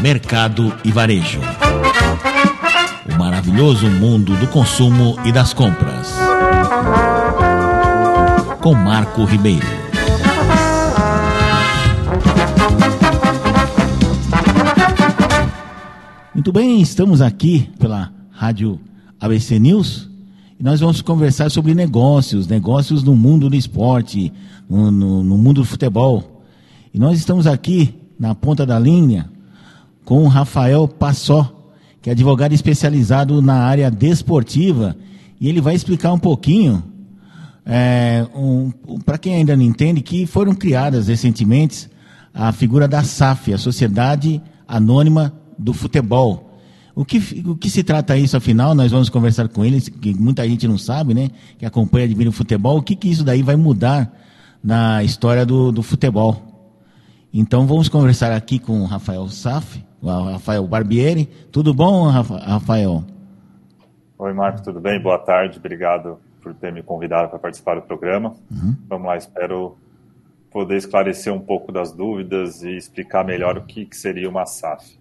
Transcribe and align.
Mercado 0.00 0.74
e 0.84 0.92
Varejo. 0.92 1.40
O 3.10 3.18
maravilhoso 3.18 3.88
mundo 3.88 4.36
do 4.36 4.46
consumo 4.48 5.18
e 5.24 5.32
das 5.32 5.54
compras. 5.54 6.12
Com 8.60 8.74
Marco 8.74 9.24
Ribeiro. 9.24 9.66
Muito 16.34 16.52
bem, 16.52 16.82
estamos 16.82 17.22
aqui 17.22 17.70
pela 17.78 18.12
Rádio 18.30 18.78
ABC 19.18 19.58
News 19.58 20.10
e 20.60 20.62
nós 20.62 20.80
vamos 20.80 21.00
conversar 21.00 21.50
sobre 21.50 21.74
negócios, 21.74 22.46
negócios 22.46 23.02
no 23.02 23.16
mundo 23.16 23.48
do 23.48 23.56
esporte, 23.56 24.30
no, 24.68 24.90
no, 24.90 25.24
no 25.24 25.38
mundo 25.38 25.62
do 25.62 25.64
futebol. 25.64 26.42
E 26.92 26.98
nós 26.98 27.18
estamos 27.18 27.46
aqui 27.46 27.94
na 28.20 28.34
ponta 28.34 28.66
da 28.66 28.78
linha 28.78 29.34
com 30.06 30.22
o 30.22 30.28
Rafael 30.28 30.86
Passó, 30.86 31.52
que 32.00 32.08
é 32.08 32.12
advogado 32.12 32.52
especializado 32.52 33.42
na 33.42 33.56
área 33.64 33.90
desportiva, 33.90 34.96
e 35.40 35.48
ele 35.48 35.60
vai 35.60 35.74
explicar 35.74 36.12
um 36.12 36.18
pouquinho, 36.18 36.80
é, 37.66 38.24
um, 38.32 38.70
para 39.04 39.18
quem 39.18 39.34
ainda 39.34 39.56
não 39.56 39.64
entende, 39.64 40.00
que 40.00 40.24
foram 40.24 40.54
criadas 40.54 41.08
recentemente 41.08 41.90
a 42.32 42.52
figura 42.52 42.86
da 42.86 43.02
SAF, 43.02 43.52
a 43.52 43.58
Sociedade 43.58 44.40
Anônima 44.68 45.34
do 45.58 45.72
Futebol. 45.72 46.56
O 46.94 47.04
que, 47.04 47.42
o 47.44 47.56
que 47.56 47.68
se 47.68 47.82
trata 47.82 48.16
isso, 48.16 48.36
afinal? 48.36 48.76
Nós 48.76 48.92
vamos 48.92 49.08
conversar 49.08 49.48
com 49.48 49.64
eles, 49.64 49.88
que 49.88 50.14
muita 50.14 50.48
gente 50.48 50.68
não 50.68 50.78
sabe, 50.78 51.14
né? 51.14 51.30
Que 51.58 51.66
acompanha 51.66 52.06
Divino 52.06 52.30
Futebol. 52.30 52.78
O 52.78 52.82
que, 52.82 52.94
que 52.94 53.08
isso 53.08 53.24
daí 53.24 53.42
vai 53.42 53.56
mudar 53.56 54.16
na 54.62 55.02
história 55.02 55.44
do, 55.44 55.72
do 55.72 55.82
futebol? 55.82 56.45
Então 57.38 57.66
vamos 57.66 57.86
conversar 57.90 58.32
aqui 58.32 58.58
com 58.58 58.80
o 58.80 58.86
Rafael 58.86 59.28
Saf, 59.28 59.84
o 60.00 60.08
Rafael 60.08 60.66
Barbieri. 60.66 61.26
Tudo 61.52 61.74
bom, 61.74 62.08
Rafael? 62.08 63.04
Oi, 64.16 64.32
Marco, 64.32 64.62
tudo 64.62 64.80
bem? 64.80 64.98
Boa 64.98 65.18
tarde, 65.18 65.58
obrigado 65.58 66.18
por 66.40 66.54
ter 66.54 66.72
me 66.72 66.82
convidado 66.82 67.28
para 67.28 67.38
participar 67.38 67.74
do 67.74 67.82
programa. 67.82 68.34
Uhum. 68.50 68.74
Vamos 68.88 69.06
lá, 69.06 69.18
espero 69.18 69.76
poder 70.50 70.78
esclarecer 70.78 71.30
um 71.30 71.38
pouco 71.38 71.70
das 71.70 71.92
dúvidas 71.92 72.62
e 72.62 72.74
explicar 72.74 73.22
melhor 73.22 73.58
o 73.58 73.64
que, 73.64 73.84
que 73.84 73.98
seria 73.98 74.30
uma 74.30 74.46
SAF. 74.46 74.98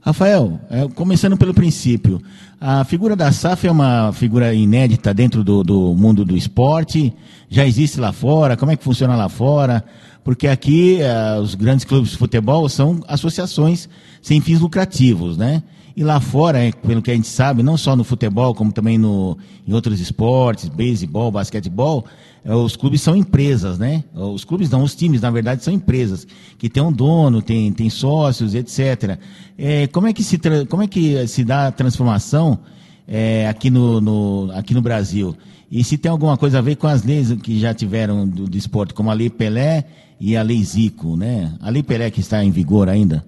Rafael, 0.00 0.60
é, 0.70 0.86
começando 0.94 1.36
pelo 1.36 1.52
princípio, 1.52 2.22
a 2.60 2.84
figura 2.84 3.16
da 3.16 3.32
SAF 3.32 3.66
é 3.66 3.70
uma 3.70 4.12
figura 4.12 4.54
inédita 4.54 5.12
dentro 5.12 5.42
do, 5.42 5.64
do, 5.64 5.94
mundo 5.94 6.24
do 6.24 6.36
esporte, 6.36 7.12
já 7.48 7.66
existe 7.66 7.98
lá 7.98 8.12
fora, 8.12 8.56
como 8.56 8.70
é 8.70 8.76
que 8.76 8.84
funciona 8.84 9.16
lá 9.16 9.28
fora? 9.28 9.84
Porque 10.22 10.46
aqui 10.46 11.00
é, 11.00 11.38
os 11.40 11.54
grandes 11.56 11.84
clubes 11.84 12.12
de 12.12 12.16
futebol 12.16 12.68
são 12.68 13.02
associações 13.08 13.88
sem 14.22 14.40
fins 14.40 14.60
lucrativos, 14.60 15.36
né? 15.36 15.62
E 15.98 16.04
lá 16.04 16.20
fora, 16.20 16.60
pelo 16.86 17.02
que 17.02 17.10
a 17.10 17.14
gente 17.14 17.26
sabe, 17.26 17.60
não 17.60 17.76
só 17.76 17.96
no 17.96 18.04
futebol, 18.04 18.54
como 18.54 18.70
também 18.70 18.96
no, 18.96 19.36
em 19.66 19.72
outros 19.72 19.98
esportes, 19.98 20.68
beisebol, 20.68 21.32
basquetebol, 21.32 22.06
é, 22.44 22.54
os 22.54 22.76
clubes 22.76 23.02
são 23.02 23.16
empresas, 23.16 23.80
né? 23.80 24.04
Os 24.14 24.44
clubes 24.44 24.70
não, 24.70 24.84
os 24.84 24.94
times, 24.94 25.20
na 25.22 25.28
verdade, 25.28 25.64
são 25.64 25.74
empresas, 25.74 26.24
que 26.56 26.70
tem 26.70 26.80
um 26.80 26.92
dono, 26.92 27.42
tem, 27.42 27.72
tem 27.72 27.90
sócios, 27.90 28.54
etc. 28.54 29.18
É, 29.58 29.88
como, 29.88 30.06
é 30.06 30.12
que 30.12 30.22
se, 30.22 30.38
como 30.68 30.84
é 30.84 30.86
que 30.86 31.26
se 31.26 31.42
dá 31.42 31.66
a 31.66 31.72
transformação 31.72 32.60
é, 33.08 33.48
aqui, 33.48 33.68
no, 33.68 34.00
no, 34.00 34.52
aqui 34.54 34.74
no 34.74 34.80
Brasil? 34.80 35.34
E 35.68 35.82
se 35.82 35.98
tem 35.98 36.12
alguma 36.12 36.36
coisa 36.36 36.58
a 36.58 36.62
ver 36.62 36.76
com 36.76 36.86
as 36.86 37.02
leis 37.02 37.32
que 37.42 37.58
já 37.58 37.74
tiveram 37.74 38.24
do, 38.24 38.46
do 38.46 38.56
esporte, 38.56 38.94
como 38.94 39.10
a 39.10 39.14
Lei 39.14 39.30
Pelé 39.30 39.84
e 40.20 40.36
a 40.36 40.42
Lei 40.42 40.62
Zico, 40.62 41.16
né? 41.16 41.52
A 41.60 41.70
Lei 41.70 41.82
Pelé 41.82 42.08
que 42.08 42.20
está 42.20 42.44
em 42.44 42.52
vigor 42.52 42.88
ainda? 42.88 43.26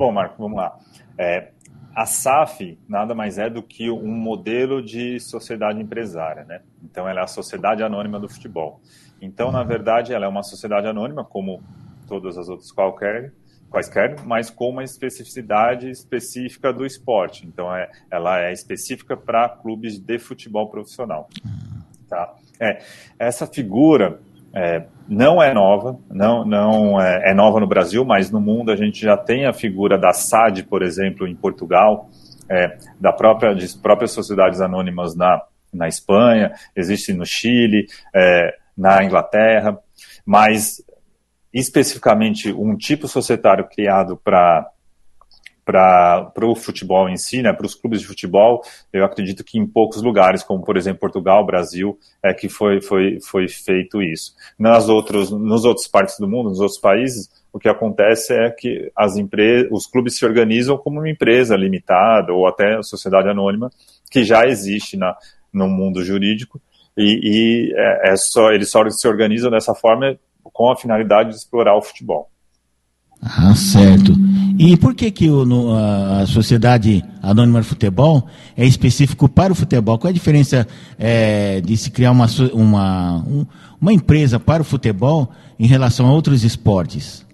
Bom, 0.00 0.10
Marco, 0.10 0.36
vamos 0.38 0.56
lá. 0.56 0.78
É, 1.18 1.50
a 1.94 2.06
SAF 2.06 2.78
nada 2.88 3.14
mais 3.14 3.36
é 3.36 3.50
do 3.50 3.62
que 3.62 3.90
um 3.90 4.10
modelo 4.10 4.82
de 4.82 5.20
sociedade 5.20 5.78
empresária, 5.78 6.42
né? 6.44 6.62
Então, 6.82 7.06
ela 7.06 7.20
é 7.20 7.22
a 7.24 7.26
Sociedade 7.26 7.82
Anônima 7.82 8.18
do 8.18 8.26
Futebol. 8.26 8.80
Então, 9.20 9.52
na 9.52 9.62
verdade, 9.62 10.14
ela 10.14 10.24
é 10.24 10.28
uma 10.28 10.42
sociedade 10.42 10.86
anônima, 10.86 11.22
como 11.22 11.62
todas 12.08 12.38
as 12.38 12.48
outras 12.48 12.72
qualquer, 12.72 13.34
quaisquer, 13.68 14.24
mas 14.24 14.48
com 14.48 14.70
uma 14.70 14.82
especificidade 14.82 15.90
específica 15.90 16.72
do 16.72 16.86
esporte. 16.86 17.46
Então, 17.46 17.70
é, 17.76 17.90
ela 18.10 18.40
é 18.40 18.54
específica 18.54 19.18
para 19.18 19.50
clubes 19.50 19.98
de 19.98 20.18
futebol 20.18 20.70
profissional. 20.70 21.28
Tá? 22.08 22.36
É, 22.58 22.82
essa 23.18 23.46
figura 23.46 24.18
é, 24.54 24.84
não 25.08 25.42
é 25.42 25.52
nova, 25.54 25.98
não, 26.10 26.44
não 26.44 27.00
é, 27.00 27.30
é, 27.30 27.34
nova 27.34 27.60
no 27.60 27.66
Brasil, 27.66 28.04
mas 28.04 28.30
no 28.30 28.40
mundo 28.40 28.70
a 28.70 28.76
gente 28.76 29.00
já 29.00 29.16
tem 29.16 29.46
a 29.46 29.52
figura 29.52 29.98
da 29.98 30.12
SAD, 30.12 30.64
por 30.64 30.82
exemplo, 30.82 31.26
em 31.26 31.34
Portugal, 31.34 32.08
é, 32.48 32.76
da 33.00 33.12
própria, 33.12 33.54
de 33.54 33.68
próprias 33.78 34.10
sociedades 34.10 34.60
anônimas 34.60 35.14
na, 35.14 35.40
na 35.72 35.86
Espanha, 35.86 36.52
existe 36.74 37.12
no 37.12 37.24
Chile, 37.24 37.86
é, 38.14 38.54
na 38.76 39.04
Inglaterra, 39.04 39.78
mas 40.24 40.82
especificamente 41.52 42.52
um 42.52 42.76
tipo 42.76 43.06
societário 43.06 43.68
criado 43.68 44.16
para 44.16 44.68
para 45.70 46.46
o 46.46 46.56
futebol 46.56 47.08
em 47.08 47.16
si, 47.16 47.42
né, 47.42 47.52
para 47.52 47.66
os 47.66 47.74
clubes 47.74 48.00
de 48.00 48.06
futebol, 48.06 48.62
eu 48.92 49.04
acredito 49.04 49.44
que 49.44 49.58
em 49.58 49.66
poucos 49.66 50.02
lugares, 50.02 50.42
como 50.42 50.64
por 50.64 50.76
exemplo 50.76 51.00
Portugal, 51.00 51.44
Brasil, 51.44 51.98
é 52.22 52.34
que 52.34 52.48
foi, 52.48 52.80
foi, 52.80 53.18
foi 53.20 53.48
feito 53.48 54.02
isso. 54.02 54.34
Nas 54.58 54.88
outros, 54.88 55.30
nos 55.30 55.64
outros 55.64 55.86
partes 55.86 56.18
do 56.18 56.28
mundo, 56.28 56.50
nos 56.50 56.60
outros 56.60 56.78
países, 56.78 57.28
o 57.52 57.58
que 57.58 57.68
acontece 57.68 58.32
é 58.32 58.50
que 58.50 58.90
as 58.96 59.16
empresas, 59.16 59.68
os 59.70 59.86
clubes 59.86 60.16
se 60.16 60.24
organizam 60.24 60.76
como 60.76 61.00
uma 61.00 61.10
empresa 61.10 61.56
limitada 61.56 62.32
ou 62.32 62.46
até 62.46 62.82
sociedade 62.82 63.28
anônima 63.28 63.70
que 64.10 64.24
já 64.24 64.46
existe 64.46 64.96
na, 64.96 65.16
no 65.52 65.68
mundo 65.68 66.04
jurídico 66.04 66.60
e, 66.96 67.20
e 67.22 67.74
é, 67.76 68.12
é 68.12 68.16
só 68.16 68.52
eles 68.52 68.70
só 68.70 68.88
se 68.90 69.08
organizam 69.08 69.50
dessa 69.50 69.74
forma 69.74 70.18
com 70.42 70.70
a 70.70 70.76
finalidade 70.76 71.30
de 71.30 71.36
explorar 71.36 71.76
o 71.76 71.82
futebol. 71.82 72.30
Ah, 73.22 73.54
certo. 73.54 74.12
E 74.62 74.76
por 74.76 74.94
que, 74.94 75.10
que 75.10 75.30
o, 75.30 75.46
no, 75.46 75.74
a 75.74 76.26
Sociedade 76.26 77.02
Anônima 77.22 77.62
de 77.62 77.66
Futebol 77.66 78.28
é 78.54 78.66
específico 78.66 79.26
para 79.26 79.54
o 79.54 79.56
futebol? 79.56 79.98
Qual 79.98 80.08
é 80.08 80.10
a 80.10 80.14
diferença 80.14 80.68
é, 80.98 81.62
de 81.62 81.74
se 81.78 81.90
criar 81.90 82.10
uma, 82.10 82.26
uma, 82.52 83.24
um, 83.26 83.46
uma 83.80 83.90
empresa 83.90 84.38
para 84.38 84.60
o 84.60 84.64
futebol 84.64 85.32
em 85.58 85.66
relação 85.66 86.06
a 86.06 86.12
outros 86.12 86.44
esportes? 86.44 87.26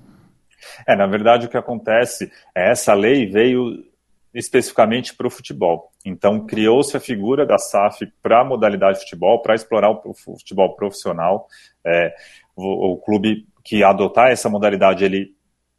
É, 0.87 0.95
na 0.95 1.09
verdade, 1.09 1.47
o 1.47 1.49
que 1.49 1.57
acontece 1.57 2.31
é 2.55 2.71
essa 2.71 2.95
lei 2.95 3.27
veio 3.27 3.85
especificamente 4.33 5.13
para 5.13 5.27
o 5.27 5.31
futebol. 5.31 5.91
Então, 6.05 6.47
criou-se 6.47 6.97
a 6.97 7.01
figura 7.01 7.45
da 7.45 7.59
SAF 7.59 8.07
para 8.23 8.43
a 8.43 8.45
modalidade 8.45 8.99
de 8.99 9.05
futebol, 9.05 9.43
para 9.43 9.57
explorar 9.57 9.91
o 9.91 10.15
futebol 10.15 10.77
profissional. 10.77 11.49
É, 11.85 12.15
o, 12.55 12.93
o 12.93 12.97
clube 12.99 13.49
que 13.65 13.83
adotar 13.83 14.31
essa 14.31 14.49
modalidade, 14.49 15.05
ele 15.05 15.35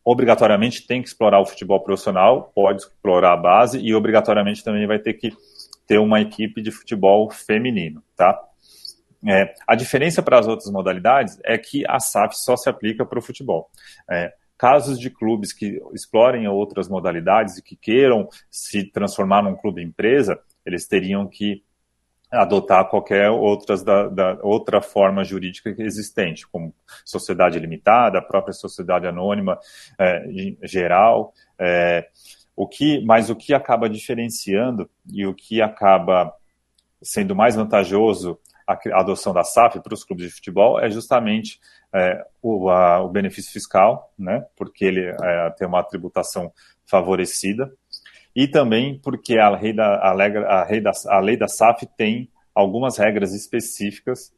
obrigatoriamente 0.09 0.87
tem 0.87 1.01
que 1.01 1.09
explorar 1.09 1.41
o 1.41 1.45
futebol 1.45 1.81
profissional, 1.81 2.49
pode 2.55 2.83
explorar 2.83 3.33
a 3.33 3.37
base 3.37 3.77
e 3.77 3.93
obrigatoriamente 3.93 4.63
também 4.63 4.87
vai 4.87 4.97
ter 4.97 5.15
que 5.15 5.33
ter 5.85 5.97
uma 5.97 6.21
equipe 6.21 6.61
de 6.61 6.71
futebol 6.71 7.29
feminino, 7.29 8.01
tá? 8.15 8.41
É, 9.27 9.53
a 9.67 9.75
diferença 9.75 10.23
para 10.23 10.39
as 10.39 10.47
outras 10.47 10.71
modalidades 10.71 11.37
é 11.43 11.57
que 11.57 11.83
a 11.85 11.99
SAF 11.99 12.37
só 12.37 12.55
se 12.55 12.69
aplica 12.69 13.05
para 13.05 13.19
o 13.19 13.21
futebol. 13.21 13.69
É, 14.09 14.31
casos 14.57 14.97
de 14.97 15.09
clubes 15.09 15.51
que 15.51 15.77
explorem 15.93 16.47
outras 16.47 16.87
modalidades 16.87 17.57
e 17.57 17.61
que 17.61 17.75
queiram 17.75 18.29
se 18.49 18.85
transformar 18.85 19.43
num 19.43 19.57
clube 19.57 19.83
empresa, 19.83 20.39
eles 20.65 20.87
teriam 20.87 21.27
que 21.27 21.63
adotar 22.31 22.89
qualquer 22.89 23.29
outras 23.29 23.83
da, 23.83 24.07
da, 24.07 24.37
outra 24.41 24.81
forma 24.81 25.23
jurídica 25.23 25.73
existente, 25.79 26.47
como 26.47 26.73
sociedade 27.05 27.59
limitada, 27.59 28.19
a 28.19 28.21
própria 28.21 28.53
sociedade 28.53 29.07
anônima 29.07 29.57
é, 29.99 30.25
geral. 30.63 31.33
É, 31.59 32.07
o 32.55 32.67
que, 32.67 33.03
mas 33.05 33.29
o 33.29 33.35
que 33.35 33.53
acaba 33.53 33.89
diferenciando 33.89 34.89
e 35.11 35.25
o 35.25 35.33
que 35.33 35.61
acaba 35.61 36.33
sendo 37.01 37.35
mais 37.35 37.55
vantajoso 37.55 38.39
a, 38.67 38.77
adoção 38.99 39.33
da 39.33 39.43
SAF 39.43 39.79
para 39.79 39.93
os 39.93 40.03
clubes 40.03 40.25
de 40.25 40.33
futebol 40.33 40.79
é 40.79 40.89
justamente 40.89 41.59
é, 41.93 42.25
o, 42.41 42.69
a, 42.69 43.01
o, 43.01 43.09
benefício 43.09 43.51
fiscal, 43.51 44.11
né, 44.19 44.45
porque 44.57 44.83
ele 44.83 45.05
é, 45.05 45.49
tem 45.51 45.67
uma 45.67 45.83
tributação 45.83 46.51
favorecida 46.85 47.71
e 48.37 48.47
também 48.47 48.99
porque 49.03 49.39
a 49.39 49.49
lei 49.49 49.73
da, 49.73 49.95
a, 49.95 50.11
a, 50.11 50.13
lei 50.13 50.79
da, 50.79 50.91
a 51.07 51.19
lei 51.19 51.35
da 51.35 51.47
SAF 51.47 51.87
tem 51.97 52.29
algumas 52.53 52.95
regras 52.95 53.33
específicas 53.33 54.31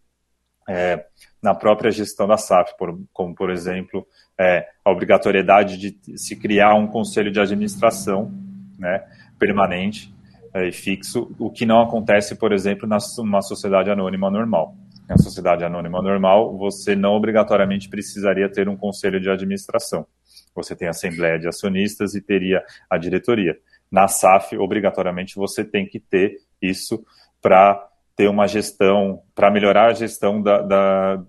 é, 0.69 1.06
na 1.44 1.54
própria 1.54 1.92
gestão 1.92 2.25
da 2.25 2.38
SAF, 2.38 2.78
por, 2.78 2.98
como, 3.12 3.36
por 3.36 3.51
exemplo, 3.51 4.07
é, 4.40 4.66
a 4.86 4.90
obrigatoriedade 4.90 5.78
de 5.78 6.18
se 6.18 6.38
criar 6.38 6.75
um 6.75 6.88
conselho 6.88 7.30
de 7.30 7.42
administração 7.42 8.31
né, 8.78 9.04
permanente 9.38 10.13
é, 10.54 10.69
e 10.69 10.72
fixo, 10.72 11.36
o 11.38 11.52
que 11.52 11.66
não 11.66 11.81
acontece, 11.81 12.38
por 12.38 12.54
exemplo, 12.54 12.88
numa 13.18 13.42
sociedade 13.42 13.92
anônima 13.92 14.31
normal. 14.31 14.75
Na 15.10 15.18
sociedade 15.18 15.66
anônima 15.66 16.02
normal, 16.02 16.57
você 16.57 16.95
não 16.95 17.16
obrigatoriamente 17.16 17.90
precisaria 17.90 18.50
ter 18.50 18.69
um 18.69 18.78
conselho 18.78 19.19
de 19.19 19.30
administração. 19.30 20.07
Você 20.56 20.74
tem 20.74 20.88
a 20.88 20.92
assembleia 20.92 21.38
de 21.38 21.50
acionistas 21.50 22.16
e 22.16 22.22
teria 22.22 22.63
a 22.90 22.98
diretoria. 22.98 23.57
Na 23.92 24.08
SAF, 24.08 24.58
obrigatoriamente, 24.58 25.36
você 25.36 25.64
tem 25.64 25.88
que 25.88 26.00
ter 26.00 26.38
isso 26.62 27.04
para 27.42 27.88
ter 28.16 28.28
uma 28.28 28.48
gestão, 28.48 29.24
para 29.34 29.50
melhorar 29.50 29.88
a 29.88 29.94
gestão 29.94 30.42
da, 30.42 30.62
da, 30.62 31.24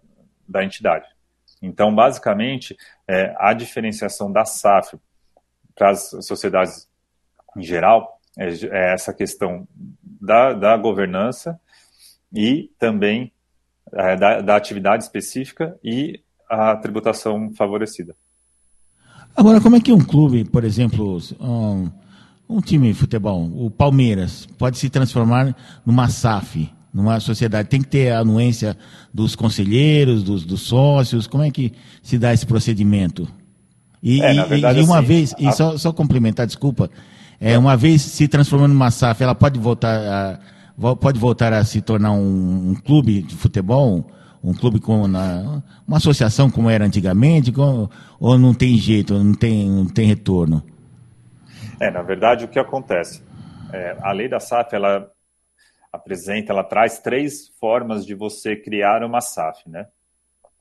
da 0.48 0.64
entidade. 0.64 1.06
Então, 1.62 1.94
basicamente, 1.94 2.76
é, 3.08 3.34
a 3.38 3.52
diferenciação 3.52 4.30
da 4.30 4.44
SAF 4.44 4.98
para 5.74 5.90
as 5.90 6.10
sociedades 6.20 6.88
em 7.56 7.62
geral 7.62 8.20
é, 8.38 8.48
é 8.48 8.92
essa 8.92 9.12
questão 9.12 9.66
da, 10.02 10.52
da 10.52 10.76
governança 10.76 11.58
e 12.32 12.70
também 12.78 13.32
é, 13.92 14.16
da, 14.16 14.40
da 14.40 14.56
atividade 14.56 15.04
específica 15.04 15.78
e 15.82 16.22
a 16.48 16.76
tributação 16.76 17.52
favorecida. 17.54 18.14
Agora, 19.36 19.60
como 19.60 19.76
é 19.76 19.80
que 19.80 19.92
um 19.92 20.04
clube, 20.04 20.44
por 20.44 20.64
exemplo, 20.64 21.18
um, 21.40 21.90
um 22.50 22.60
time 22.60 22.88
de 22.88 22.94
futebol, 22.94 23.50
o 23.54 23.70
Palmeiras, 23.70 24.48
pode 24.58 24.76
se 24.76 24.90
transformar 24.90 25.54
numa 25.86 26.08
SAF, 26.08 26.68
numa 26.92 27.20
sociedade? 27.20 27.68
Tem 27.68 27.80
que 27.80 27.88
ter 27.88 28.12
a 28.12 28.20
anuência 28.20 28.76
dos 29.14 29.36
conselheiros, 29.36 30.22
dos, 30.22 30.44
dos 30.44 30.62
sócios, 30.62 31.26
como 31.26 31.44
é 31.44 31.50
que 31.50 31.72
se 32.02 32.18
dá 32.18 32.34
esse 32.34 32.44
procedimento? 32.44 33.28
E, 34.02 34.20
é, 34.20 34.44
verdade, 34.44 34.80
e 34.80 34.82
uma 34.82 34.98
assim, 34.98 35.06
vez, 35.06 35.34
a... 35.34 35.42
e 35.42 35.52
só, 35.52 35.78
só 35.78 35.92
complementar, 35.92 36.46
desculpa, 36.46 36.90
é, 37.38 37.56
uma 37.56 37.76
vez 37.76 38.02
se 38.02 38.26
transformando 38.26 38.72
numa 38.72 38.90
SAF, 38.90 39.22
ela 39.22 39.34
pode 39.34 39.58
voltar 39.58 40.40
a, 40.76 40.96
pode 40.96 41.18
voltar 41.18 41.52
a 41.52 41.64
se 41.64 41.80
tornar 41.80 42.12
um, 42.12 42.70
um 42.70 42.74
clube 42.74 43.22
de 43.22 43.34
futebol? 43.34 44.04
um 44.42 44.54
clube 44.54 44.80
com 44.80 45.06
na, 45.06 45.62
uma 45.86 45.98
associação 45.98 46.50
como 46.50 46.70
era 46.70 46.84
antigamente, 46.84 47.52
com, 47.52 47.88
ou 48.18 48.38
não 48.38 48.54
tem 48.54 48.76
jeito, 48.78 49.12
não 49.22 49.34
tem, 49.34 49.68
não 49.68 49.84
tem 49.84 50.06
retorno? 50.06 50.62
É, 51.80 51.90
na 51.90 52.02
verdade, 52.02 52.44
o 52.44 52.48
que 52.48 52.58
acontece? 52.58 53.24
É, 53.72 53.96
a 54.02 54.12
lei 54.12 54.28
da 54.28 54.38
SAF, 54.38 54.74
ela 54.74 55.10
apresenta, 55.90 56.52
ela 56.52 56.62
traz 56.62 56.98
três 56.98 57.48
formas 57.58 58.04
de 58.04 58.14
você 58.14 58.54
criar 58.54 59.02
uma 59.02 59.22
SAF, 59.22 59.66
né? 59.66 59.88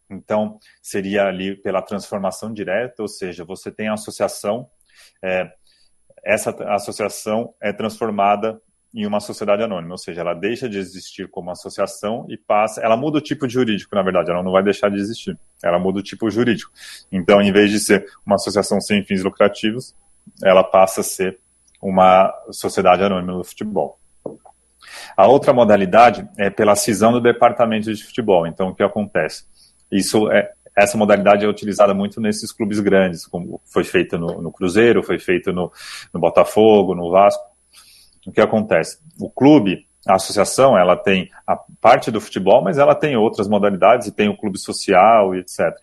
Então, 0.09 0.57
seria 0.81 1.25
ali 1.25 1.55
pela 1.55 1.81
transformação 1.81 2.53
direta, 2.53 3.01
ou 3.01 3.07
seja, 3.07 3.43
você 3.43 3.69
tem 3.69 3.89
a 3.89 3.93
associação, 3.93 4.69
é, 5.21 5.51
essa 6.23 6.51
associação 6.73 7.53
é 7.61 7.73
transformada 7.73 8.59
em 8.93 9.05
uma 9.05 9.19
sociedade 9.19 9.61
anônima, 9.61 9.93
ou 9.93 9.97
seja, 9.99 10.21
ela 10.21 10.33
deixa 10.33 10.67
de 10.67 10.79
existir 10.79 11.29
como 11.29 11.51
associação 11.51 12.25
e 12.27 12.37
passa, 12.37 12.81
ela 12.81 12.97
muda 12.97 13.19
o 13.19 13.21
tipo 13.21 13.47
jurídico, 13.47 13.93
na 13.93 14.01
verdade, 14.01 14.31
ela 14.31 14.41
não 14.41 14.51
vai 14.51 14.63
deixar 14.63 14.89
de 14.89 14.97
existir, 14.97 15.37
ela 15.61 15.77
muda 15.77 15.99
o 15.99 16.03
tipo 16.03 16.29
jurídico. 16.31 16.71
Então, 17.11 17.39
em 17.39 17.51
vez 17.51 17.69
de 17.69 17.79
ser 17.79 18.07
uma 18.25 18.35
associação 18.35 18.81
sem 18.81 19.03
fins 19.03 19.21
lucrativos, 19.21 19.93
ela 20.43 20.63
passa 20.63 21.01
a 21.01 21.03
ser 21.03 21.39
uma 21.81 22.33
sociedade 22.51 23.03
anônima 23.03 23.37
do 23.37 23.43
futebol. 23.43 23.99
A 25.15 25.27
outra 25.27 25.53
modalidade 25.53 26.27
é 26.37 26.49
pela 26.49 26.75
cisão 26.75 27.11
do 27.11 27.21
departamento 27.21 27.93
de 27.93 28.03
futebol. 28.03 28.47
Então, 28.47 28.69
o 28.69 28.75
que 28.75 28.83
acontece? 28.83 29.45
Isso 29.91 30.31
é, 30.31 30.51
essa 30.77 30.97
modalidade 30.97 31.45
é 31.45 31.47
utilizada 31.47 31.93
muito 31.93 32.21
nesses 32.21 32.51
clubes 32.51 32.79
grandes, 32.79 33.25
como 33.25 33.61
foi 33.65 33.83
feito 33.83 34.17
no, 34.17 34.41
no 34.41 34.51
Cruzeiro, 34.51 35.03
foi 35.03 35.19
feito 35.19 35.51
no, 35.51 35.71
no 36.13 36.19
Botafogo, 36.19 36.95
no 36.95 37.11
Vasco 37.11 37.49
o 38.29 38.31
que 38.31 38.41
acontece? 38.41 38.99
O 39.19 39.29
clube, 39.29 39.85
a 40.07 40.15
associação, 40.15 40.77
ela 40.77 40.95
tem 40.95 41.29
a 41.45 41.57
parte 41.81 42.11
do 42.11 42.21
futebol, 42.21 42.63
mas 42.63 42.77
ela 42.77 42.95
tem 42.95 43.17
outras 43.17 43.47
modalidades 43.47 44.07
e 44.07 44.11
tem 44.11 44.29
o 44.29 44.37
clube 44.37 44.59
social 44.59 45.35
e 45.35 45.39
etc. 45.39 45.75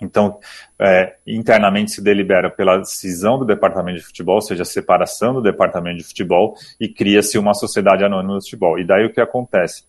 Então, 0.00 0.38
é, 0.80 1.16
internamente 1.26 1.90
se 1.90 2.02
delibera 2.02 2.50
pela 2.50 2.84
cisão 2.84 3.38
do 3.38 3.44
departamento 3.44 3.98
de 3.98 4.04
futebol, 4.04 4.36
ou 4.36 4.40
seja, 4.40 4.62
a 4.62 4.66
separação 4.66 5.34
do 5.34 5.42
departamento 5.42 5.98
de 5.98 6.04
futebol, 6.04 6.54
e 6.80 6.88
cria-se 6.88 7.36
uma 7.36 7.54
sociedade 7.54 8.04
anônima 8.04 8.38
de 8.38 8.44
futebol. 8.44 8.78
E 8.78 8.86
daí 8.86 9.04
o 9.04 9.12
que 9.12 9.20
acontece? 9.20 9.84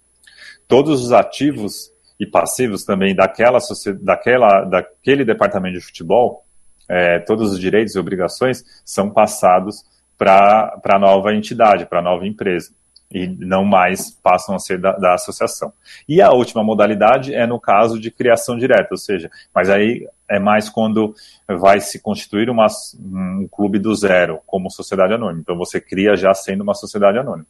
Todos 0.67 1.03
os 1.03 1.11
ativos 1.11 1.91
e 2.19 2.25
passivos 2.25 2.83
também 2.83 3.15
daquela, 3.15 3.59
daquela, 4.01 4.65
daquele 4.65 5.23
departamento 5.23 5.77
de 5.77 5.85
futebol, 5.85 6.43
é, 6.89 7.19
todos 7.19 7.53
os 7.53 7.59
direitos 7.59 7.95
e 7.95 7.99
obrigações 7.99 8.63
são 8.83 9.11
passados 9.11 9.83
para 10.17 10.81
a 10.83 10.99
nova 10.99 11.33
entidade, 11.33 11.85
para 11.85 11.99
a 11.99 12.03
nova 12.03 12.27
empresa. 12.27 12.71
E 13.11 13.27
não 13.27 13.65
mais 13.65 14.11
passam 14.11 14.53
a 14.53 14.59
ser 14.59 14.79
da, 14.79 14.91
da, 14.91 15.15
associação. 15.15 15.73
E 16.07 16.21
a 16.21 16.31
última 16.31 16.63
modalidade 16.63 17.33
é 17.33 17.47
no 17.47 17.59
caso 17.59 17.99
de 17.99 18.11
criação 18.11 18.55
direta, 18.55 18.89
ou 18.91 18.97
seja, 18.97 19.31
mas 19.53 19.67
aí 19.67 20.07
é 20.29 20.39
mais 20.39 20.69
quando 20.69 21.15
vai 21.47 21.79
se 21.79 21.99
constituir 21.99 22.51
uma, 22.51 22.67
um 22.99 23.47
clube 23.51 23.79
do 23.79 23.95
zero, 23.95 24.39
como 24.45 24.69
sociedade 24.69 25.13
anônima. 25.13 25.41
Então 25.41 25.57
você 25.57 25.81
cria 25.81 26.15
já 26.15 26.33
sendo 26.35 26.61
uma 26.61 26.75
sociedade 26.75 27.17
anônima. 27.17 27.47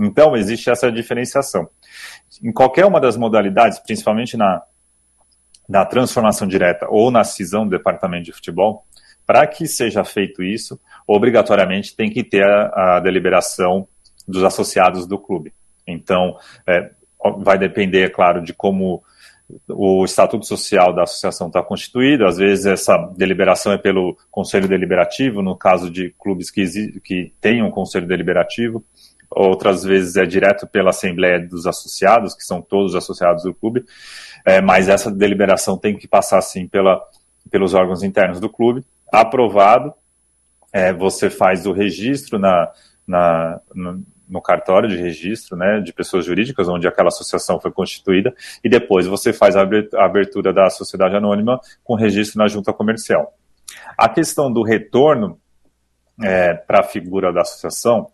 Então 0.00 0.36
existe 0.36 0.68
essa 0.70 0.90
diferenciação. 0.90 1.68
Em 2.42 2.52
qualquer 2.52 2.84
uma 2.84 3.00
das 3.00 3.16
modalidades, 3.16 3.78
principalmente 3.78 4.36
na, 4.36 4.62
na 5.68 5.84
transformação 5.84 6.48
direta 6.48 6.86
ou 6.88 7.10
na 7.10 7.22
cisão 7.22 7.64
do 7.64 7.70
departamento 7.70 8.24
de 8.24 8.32
futebol, 8.32 8.84
para 9.26 9.46
que 9.46 9.66
seja 9.66 10.04
feito 10.04 10.42
isso, 10.42 10.80
obrigatoriamente 11.06 11.96
tem 11.96 12.10
que 12.10 12.22
ter 12.22 12.44
a, 12.44 12.96
a 12.96 13.00
deliberação 13.00 13.88
dos 14.26 14.42
associados 14.44 15.06
do 15.06 15.18
clube. 15.18 15.52
Então, 15.86 16.36
é, 16.66 16.90
vai 17.38 17.58
depender, 17.58 18.02
é 18.02 18.08
claro, 18.08 18.42
de 18.42 18.52
como 18.52 19.02
o 19.68 20.04
estatuto 20.04 20.44
social 20.44 20.92
da 20.92 21.04
associação 21.04 21.46
está 21.46 21.62
constituído. 21.62 22.26
Às 22.26 22.36
vezes 22.36 22.66
essa 22.66 22.96
deliberação 23.16 23.72
é 23.72 23.78
pelo 23.78 24.16
conselho 24.30 24.68
deliberativo, 24.68 25.42
no 25.42 25.56
caso 25.56 25.90
de 25.90 26.12
clubes 26.18 26.50
que, 26.50 27.00
que 27.00 27.32
têm 27.40 27.62
um 27.62 27.70
conselho 27.70 28.06
deliberativo. 28.06 28.84
Outras 29.30 29.84
vezes 29.84 30.16
é 30.16 30.24
direto 30.24 30.66
pela 30.66 30.90
assembleia 30.90 31.38
dos 31.40 31.66
associados, 31.66 32.34
que 32.34 32.42
são 32.42 32.60
todos 32.60 32.92
os 32.92 32.96
associados 32.96 33.44
do 33.44 33.54
clube. 33.54 33.84
É, 34.44 34.60
mas 34.60 34.88
essa 34.88 35.10
deliberação 35.10 35.76
tem 35.76 35.96
que 35.96 36.08
passar, 36.08 36.40
sim, 36.42 36.66
pela, 36.66 37.00
pelos 37.50 37.74
órgãos 37.74 38.02
internos 38.02 38.40
do 38.40 38.48
clube. 38.48 38.84
Aprovado, 39.12 39.92
é, 40.72 40.92
você 40.92 41.30
faz 41.30 41.66
o 41.66 41.72
registro 41.72 42.38
na, 42.38 42.70
na, 43.06 43.60
no, 44.28 44.40
cartório 44.40 44.88
de 44.88 44.96
registro 44.96 45.56
né, 45.56 45.80
de 45.80 45.92
pessoas 45.92 46.24
jurídicas, 46.24 46.68
onde 46.68 46.86
aquela 46.86 47.08
associação 47.08 47.60
foi 47.60 47.70
constituída, 47.70 48.34
e 48.62 48.68
depois 48.68 49.06
você 49.06 49.32
faz 49.32 49.56
a 49.56 49.66
abertura 49.98 50.52
da 50.52 50.68
sociedade 50.70 51.16
anônima 51.16 51.60
com 51.84 51.94
registro 51.94 52.38
na 52.38 52.48
junta 52.48 52.72
comercial. 52.72 53.34
A 53.96 54.08
questão 54.08 54.52
do 54.52 54.62
retorno 54.62 55.38
é, 56.22 56.54
para 56.54 56.80
a 56.80 56.84
figura 56.84 57.32
da 57.32 57.42
associação, 57.42 58.10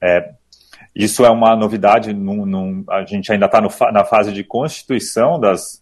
é, 0.00 0.32
isso 0.94 1.24
é 1.24 1.30
uma 1.30 1.54
novidade, 1.54 2.12
num, 2.12 2.44
num, 2.44 2.84
a 2.88 3.04
gente 3.04 3.30
ainda 3.32 3.46
está 3.46 3.60
na 3.92 4.04
fase 4.04 4.32
de 4.32 4.42
constituição 4.42 5.38
das, 5.38 5.79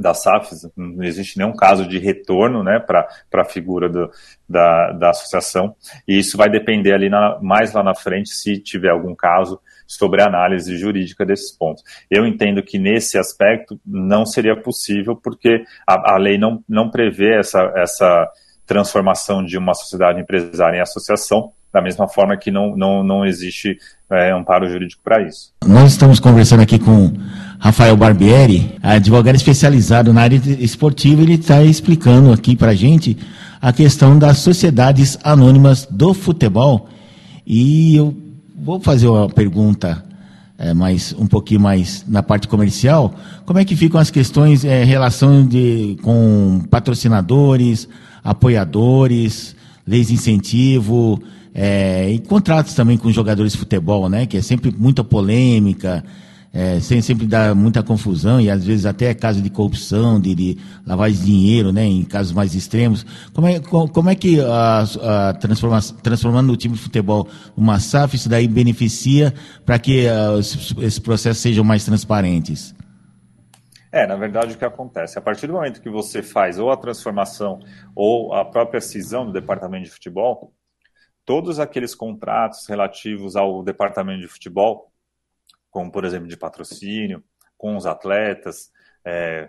das 0.00 0.22
SAFs, 0.22 0.68
não 0.76 1.02
existe 1.02 1.38
nenhum 1.38 1.52
caso 1.52 1.86
de 1.86 1.98
retorno 1.98 2.62
né, 2.62 2.78
para 2.78 3.06
a 3.34 3.44
figura 3.44 3.88
do, 3.88 4.10
da, 4.48 4.92
da 4.92 5.10
associação, 5.10 5.74
e 6.06 6.18
isso 6.18 6.36
vai 6.36 6.48
depender 6.48 6.92
ali 6.92 7.08
na, 7.08 7.38
mais 7.40 7.72
lá 7.72 7.82
na 7.82 7.94
frente 7.94 8.30
se 8.30 8.58
tiver 8.58 8.90
algum 8.90 9.14
caso 9.14 9.60
sobre 9.86 10.22
a 10.22 10.26
análise 10.26 10.76
jurídica 10.76 11.26
desses 11.26 11.50
pontos. 11.56 11.82
Eu 12.08 12.26
entendo 12.26 12.62
que 12.62 12.78
nesse 12.78 13.18
aspecto 13.18 13.80
não 13.84 14.24
seria 14.24 14.56
possível, 14.56 15.16
porque 15.16 15.64
a, 15.86 16.14
a 16.14 16.16
lei 16.16 16.38
não, 16.38 16.62
não 16.68 16.90
prevê 16.90 17.38
essa, 17.38 17.72
essa 17.76 18.30
transformação 18.64 19.44
de 19.44 19.58
uma 19.58 19.74
sociedade 19.74 20.20
empresária 20.20 20.78
em 20.78 20.80
associação, 20.80 21.52
da 21.72 21.80
mesma 21.80 22.08
forma 22.08 22.36
que 22.36 22.50
não, 22.50 22.76
não, 22.76 23.02
não 23.02 23.24
existe 23.24 23.76
é, 24.10 24.32
amparo 24.32 24.68
jurídico 24.68 25.02
para 25.02 25.22
isso. 25.22 25.52
Nós 25.64 25.92
estamos 25.92 26.18
conversando 26.18 26.62
aqui 26.62 26.78
com 26.78 27.12
Rafael 27.60 27.94
Barbieri, 27.94 28.74
advogado 28.82 29.36
especializado 29.36 30.14
na 30.14 30.22
área 30.22 30.40
esportiva, 30.58 31.20
ele 31.20 31.34
está 31.34 31.62
explicando 31.62 32.32
aqui 32.32 32.56
para 32.56 32.70
a 32.70 32.74
gente 32.74 33.18
a 33.60 33.70
questão 33.70 34.18
das 34.18 34.38
sociedades 34.38 35.18
anônimas 35.22 35.86
do 35.90 36.14
futebol. 36.14 36.88
E 37.46 37.96
eu 37.96 38.16
vou 38.58 38.80
fazer 38.80 39.08
uma 39.08 39.28
pergunta 39.28 40.02
é, 40.56 40.72
mais, 40.72 41.14
um 41.18 41.26
pouquinho 41.26 41.60
mais 41.60 42.02
na 42.08 42.22
parte 42.22 42.48
comercial. 42.48 43.14
Como 43.44 43.58
é 43.58 43.64
que 43.64 43.76
ficam 43.76 44.00
as 44.00 44.10
questões 44.10 44.64
é, 44.64 44.82
relação 44.82 45.46
de, 45.46 45.98
com 46.00 46.62
patrocinadores, 46.70 47.86
apoiadores, 48.24 49.54
leis 49.86 50.08
de 50.08 50.14
incentivo, 50.14 51.22
é, 51.54 52.10
e 52.10 52.20
contratos 52.20 52.72
também 52.72 52.96
com 52.96 53.12
jogadores 53.12 53.52
de 53.52 53.58
futebol, 53.58 54.08
né? 54.08 54.24
Que 54.24 54.38
é 54.38 54.42
sempre 54.42 54.74
muita 54.76 55.04
polêmica, 55.04 56.02
é, 56.52 56.80
sempre 56.80 57.26
dá 57.26 57.54
muita 57.54 57.82
confusão 57.82 58.40
e 58.40 58.50
às 58.50 58.64
vezes 58.64 58.84
até 58.84 59.06
é 59.06 59.14
caso 59.14 59.40
de 59.40 59.48
corrupção, 59.48 60.20
de, 60.20 60.34
de 60.34 60.58
dinheiro, 61.22 61.72
né? 61.72 61.84
Em 61.84 62.04
casos 62.04 62.32
mais 62.32 62.54
extremos. 62.54 63.06
Como 63.32 63.46
é, 63.46 63.60
como 63.60 64.10
é 64.10 64.16
que 64.16 64.40
a, 64.40 64.80
a 64.80 65.34
transforma, 65.34 65.78
transformando 66.02 66.52
o 66.52 66.56
time 66.56 66.74
de 66.74 66.80
futebol 66.80 67.28
numa 67.56 67.78
SAF, 67.78 68.16
isso 68.16 68.28
daí 68.28 68.48
beneficia 68.48 69.32
para 69.64 69.78
que 69.78 70.06
uh, 70.06 70.40
esses 70.40 70.98
processos 70.98 71.40
sejam 71.40 71.62
mais 71.62 71.84
transparentes? 71.84 72.74
É, 73.92 74.06
na 74.06 74.16
verdade, 74.16 74.54
o 74.54 74.58
que 74.58 74.64
acontece? 74.64 75.18
A 75.18 75.22
partir 75.22 75.46
do 75.46 75.52
momento 75.52 75.80
que 75.80 75.90
você 75.90 76.22
faz 76.22 76.58
ou 76.58 76.70
a 76.70 76.76
transformação 76.76 77.60
ou 77.94 78.34
a 78.34 78.44
própria 78.44 78.80
cisão 78.80 79.26
do 79.26 79.32
departamento 79.32 79.84
de 79.84 79.90
futebol, 79.90 80.52
todos 81.24 81.60
aqueles 81.60 81.94
contratos 81.94 82.66
relativos 82.68 83.36
ao 83.36 83.62
departamento 83.62 84.20
de 84.20 84.28
futebol, 84.28 84.89
como, 85.70 85.90
por 85.90 86.04
exemplo, 86.04 86.28
de 86.28 86.36
patrocínio, 86.36 87.22
com 87.56 87.76
os 87.76 87.86
atletas, 87.86 88.70
é, 89.04 89.48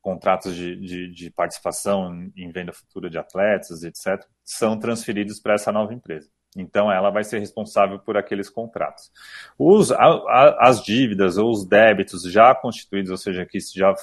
contratos 0.00 0.54
de, 0.54 0.76
de, 0.76 1.12
de, 1.12 1.30
participação 1.30 2.30
em 2.36 2.50
venda 2.50 2.72
futura 2.72 3.10
de 3.10 3.18
atletas, 3.18 3.82
etc., 3.82 4.24
são 4.44 4.78
transferidos 4.78 5.40
para 5.40 5.54
essa 5.54 5.70
nova 5.70 5.92
empresa. 5.92 6.28
Então, 6.56 6.90
ela 6.90 7.10
vai 7.10 7.22
ser 7.22 7.38
responsável 7.38 7.98
por 8.00 8.16
aqueles 8.16 8.48
contratos. 8.48 9.10
Os, 9.56 9.92
a, 9.92 10.04
a, 10.04 10.68
as 10.68 10.82
dívidas 10.82 11.38
ou 11.38 11.50
os 11.50 11.64
débitos 11.64 12.22
já 12.22 12.54
constituídos, 12.54 13.10
ou 13.10 13.16
seja, 13.16 13.46
que 13.46 13.58
já 13.60 13.94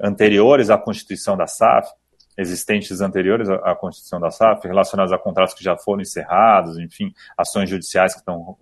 anteriores 0.00 0.70
à 0.70 0.78
constituição 0.78 1.36
da 1.36 1.46
SAF, 1.46 1.90
existentes 2.38 3.00
anteriores 3.00 3.48
à 3.48 3.74
constituição 3.74 4.18
da 4.18 4.30
SAF, 4.30 4.66
relacionados 4.66 5.12
a 5.12 5.18
contratos 5.18 5.54
que 5.54 5.62
já 5.62 5.76
foram 5.76 6.02
encerrados, 6.02 6.78
enfim, 6.78 7.12
ações 7.36 7.68
judiciais 7.68 8.14
que 8.14 8.20
estão, 8.20 8.56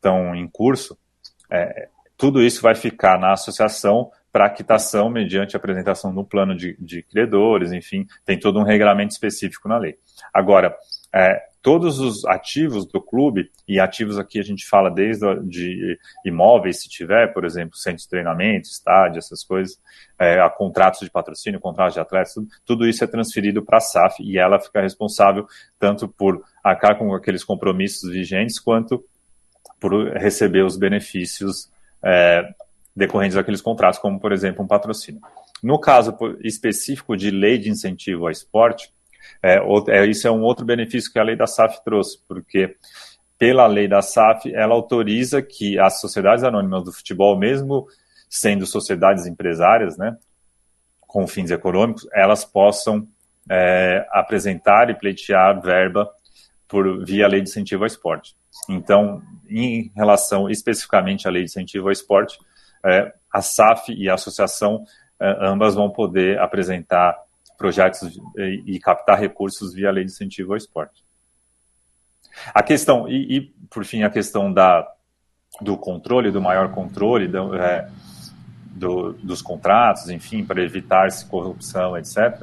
estão, 0.00 0.34
em 0.34 0.48
curso, 0.48 0.98
é, 1.50 1.88
tudo 2.16 2.42
isso 2.42 2.62
vai 2.62 2.74
ficar 2.74 3.18
na 3.18 3.32
associação 3.32 4.10
para 4.32 4.48
quitação 4.50 5.10
mediante 5.10 5.56
apresentação 5.56 6.12
de 6.12 6.18
um 6.18 6.24
plano 6.24 6.56
de, 6.56 6.76
de 6.78 7.02
credores, 7.02 7.72
enfim, 7.72 8.06
tem 8.24 8.38
todo 8.38 8.58
um 8.58 8.64
regulamento 8.64 9.12
específico 9.12 9.68
na 9.68 9.76
lei. 9.76 9.96
Agora, 10.32 10.76
é, 11.12 11.42
todos 11.60 11.98
os 11.98 12.24
ativos 12.24 12.86
do 12.86 13.00
clube, 13.00 13.50
e 13.66 13.80
ativos 13.80 14.18
aqui 14.18 14.38
a 14.38 14.42
gente 14.42 14.66
fala 14.66 14.90
desde 14.90 15.26
de 15.42 15.98
imóveis, 16.24 16.80
se 16.80 16.88
tiver, 16.88 17.32
por 17.32 17.44
exemplo, 17.44 17.76
centro 17.76 18.02
de 18.02 18.08
treinamento, 18.08 18.68
estádio, 18.68 19.18
essas 19.18 19.44
coisas, 19.44 19.78
é, 20.18 20.48
contratos 20.50 21.00
de 21.00 21.10
patrocínio, 21.10 21.58
contratos 21.60 21.94
de 21.94 22.00
atletas, 22.00 22.34
tudo, 22.34 22.48
tudo 22.64 22.86
isso 22.86 23.02
é 23.02 23.06
transferido 23.06 23.62
para 23.64 23.78
a 23.78 23.80
SAF 23.80 24.22
e 24.22 24.38
ela 24.38 24.60
fica 24.60 24.80
responsável 24.80 25.46
tanto 25.78 26.08
por 26.08 26.42
arcar 26.62 26.96
com 26.96 27.12
aqueles 27.14 27.42
compromissos 27.42 28.10
vigentes, 28.10 28.58
quanto 28.58 29.04
por 29.80 30.12
receber 30.12 30.64
os 30.64 30.76
benefícios 30.76 31.70
é, 32.02 32.46
decorrentes 32.94 33.34
daqueles 33.34 33.62
contratos, 33.62 33.98
como, 33.98 34.20
por 34.20 34.32
exemplo, 34.32 34.62
um 34.62 34.68
patrocínio. 34.68 35.20
No 35.62 35.78
caso 35.78 36.16
específico 36.42 37.16
de 37.16 37.30
lei 37.30 37.58
de 37.58 37.70
incentivo 37.70 38.24
ao 38.24 38.30
esporte, 38.30 38.92
é, 39.42 39.58
é, 39.88 40.06
isso 40.06 40.28
é 40.28 40.30
um 40.30 40.42
outro 40.42 40.64
benefício 40.64 41.12
que 41.12 41.18
a 41.18 41.22
lei 41.22 41.36
da 41.36 41.46
SAF 41.46 41.82
trouxe, 41.84 42.18
porque 42.28 42.76
pela 43.38 43.66
lei 43.66 43.88
da 43.88 44.02
SAF, 44.02 44.54
ela 44.54 44.74
autoriza 44.74 45.40
que 45.40 45.78
as 45.78 45.98
sociedades 46.00 46.44
anônimas 46.44 46.84
do 46.84 46.92
futebol, 46.92 47.38
mesmo 47.38 47.86
sendo 48.28 48.66
sociedades 48.66 49.26
empresárias, 49.26 49.96
né, 49.96 50.16
com 51.00 51.26
fins 51.26 51.50
econômicos, 51.50 52.06
elas 52.12 52.44
possam 52.44 53.08
é, 53.48 54.06
apresentar 54.10 54.90
e 54.90 54.94
pleitear 54.94 55.60
verba 55.60 56.08
por 56.70 57.04
via 57.04 57.26
lei 57.26 57.40
de 57.40 57.50
incentivo 57.50 57.82
ao 57.82 57.88
esporte. 57.88 58.36
Então, 58.68 59.20
em 59.48 59.90
relação 59.96 60.48
especificamente 60.48 61.26
à 61.26 61.30
lei 61.30 61.42
de 61.42 61.50
incentivo 61.50 61.88
ao 61.88 61.92
esporte, 61.92 62.38
é, 62.86 63.12
a 63.32 63.42
SAF 63.42 63.92
e 63.92 64.08
a 64.08 64.14
associação 64.14 64.84
é, 65.20 65.36
ambas 65.40 65.74
vão 65.74 65.90
poder 65.90 66.38
apresentar 66.38 67.18
projetos 67.58 68.16
e, 68.38 68.76
e, 68.76 68.78
captar 68.78 69.18
recursos 69.18 69.74
via 69.74 69.90
lei 69.90 70.04
de 70.04 70.12
incentivo 70.12 70.52
ao 70.52 70.56
esporte. 70.56 71.04
A 72.54 72.62
questão, 72.62 73.08
e, 73.08 73.36
e 73.36 73.40
por 73.68 73.84
fim, 73.84 74.04
a 74.04 74.08
questão 74.08 74.50
da, 74.50 74.88
do 75.60 75.76
controle, 75.76 76.30
do 76.30 76.40
maior 76.40 76.70
controle 76.70 77.26
do, 77.26 77.54
é, 77.56 77.90
do, 78.70 79.12
dos 79.14 79.42
contratos, 79.42 80.08
enfim, 80.08 80.44
para 80.44 80.62
evitar 80.62 81.08
corrupção, 81.28 81.98
etc. 81.98 82.42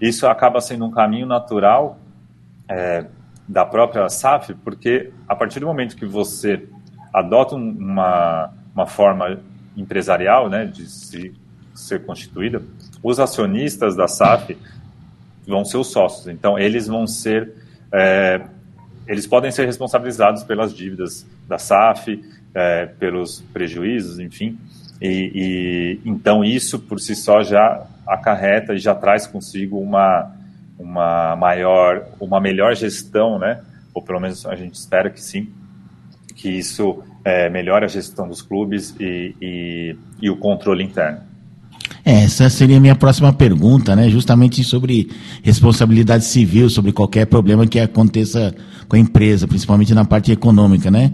Isso 0.00 0.26
acaba 0.26 0.60
sendo 0.60 0.84
um 0.84 0.90
caminho 0.90 1.26
natural 1.26 1.98
é, 2.68 3.06
da 3.50 3.64
própria 3.64 4.08
SAF, 4.08 4.54
porque 4.54 5.10
a 5.28 5.34
partir 5.34 5.58
do 5.58 5.66
momento 5.66 5.96
que 5.96 6.06
você 6.06 6.68
adota 7.12 7.56
uma, 7.56 8.52
uma 8.72 8.86
forma 8.86 9.40
empresarial 9.76 10.48
né, 10.48 10.66
de 10.66 10.88
se, 10.88 11.34
ser 11.74 12.04
constituída, 12.06 12.62
os 13.02 13.18
acionistas 13.18 13.96
da 13.96 14.06
SAF 14.06 14.56
vão 15.48 15.64
ser 15.64 15.78
os 15.78 15.88
sócios. 15.88 16.28
Então, 16.28 16.56
eles 16.56 16.86
vão 16.86 17.08
ser. 17.08 17.52
É, 17.92 18.40
eles 19.08 19.26
podem 19.26 19.50
ser 19.50 19.66
responsabilizados 19.66 20.44
pelas 20.44 20.72
dívidas 20.72 21.26
da 21.48 21.58
SAF, 21.58 22.22
é, 22.54 22.86
pelos 22.86 23.40
prejuízos, 23.52 24.20
enfim. 24.20 24.56
E, 25.02 25.98
e, 26.04 26.08
então 26.08 26.44
isso 26.44 26.78
por 26.78 27.00
si 27.00 27.16
só 27.16 27.42
já 27.42 27.84
acarreta 28.06 28.74
e 28.74 28.78
já 28.78 28.94
traz 28.94 29.26
consigo 29.26 29.80
uma 29.80 30.30
uma 30.80 31.36
maior, 31.36 32.06
uma 32.18 32.40
melhor 32.40 32.74
gestão, 32.74 33.38
né? 33.38 33.60
Ou 33.92 34.02
pelo 34.02 34.18
menos 34.18 34.46
a 34.46 34.56
gente 34.56 34.74
espera 34.74 35.10
que 35.10 35.22
sim, 35.22 35.48
que 36.34 36.48
isso 36.48 37.02
é, 37.24 37.50
melhore 37.50 37.84
a 37.84 37.88
gestão 37.88 38.26
dos 38.26 38.40
clubes 38.40 38.94
e, 38.98 39.34
e, 39.40 39.96
e 40.22 40.30
o 40.30 40.36
controle 40.36 40.82
interno. 40.82 41.20
É, 42.02 42.24
essa 42.24 42.48
seria 42.48 42.78
a 42.78 42.80
minha 42.80 42.94
próxima 42.94 43.30
pergunta, 43.32 43.94
né? 43.94 44.08
Justamente 44.08 44.64
sobre 44.64 45.10
responsabilidade 45.42 46.24
civil, 46.24 46.70
sobre 46.70 46.92
qualquer 46.92 47.26
problema 47.26 47.66
que 47.66 47.78
aconteça 47.78 48.54
com 48.88 48.96
a 48.96 48.98
empresa, 48.98 49.46
principalmente 49.46 49.94
na 49.94 50.04
parte 50.04 50.32
econômica, 50.32 50.90
né? 50.90 51.12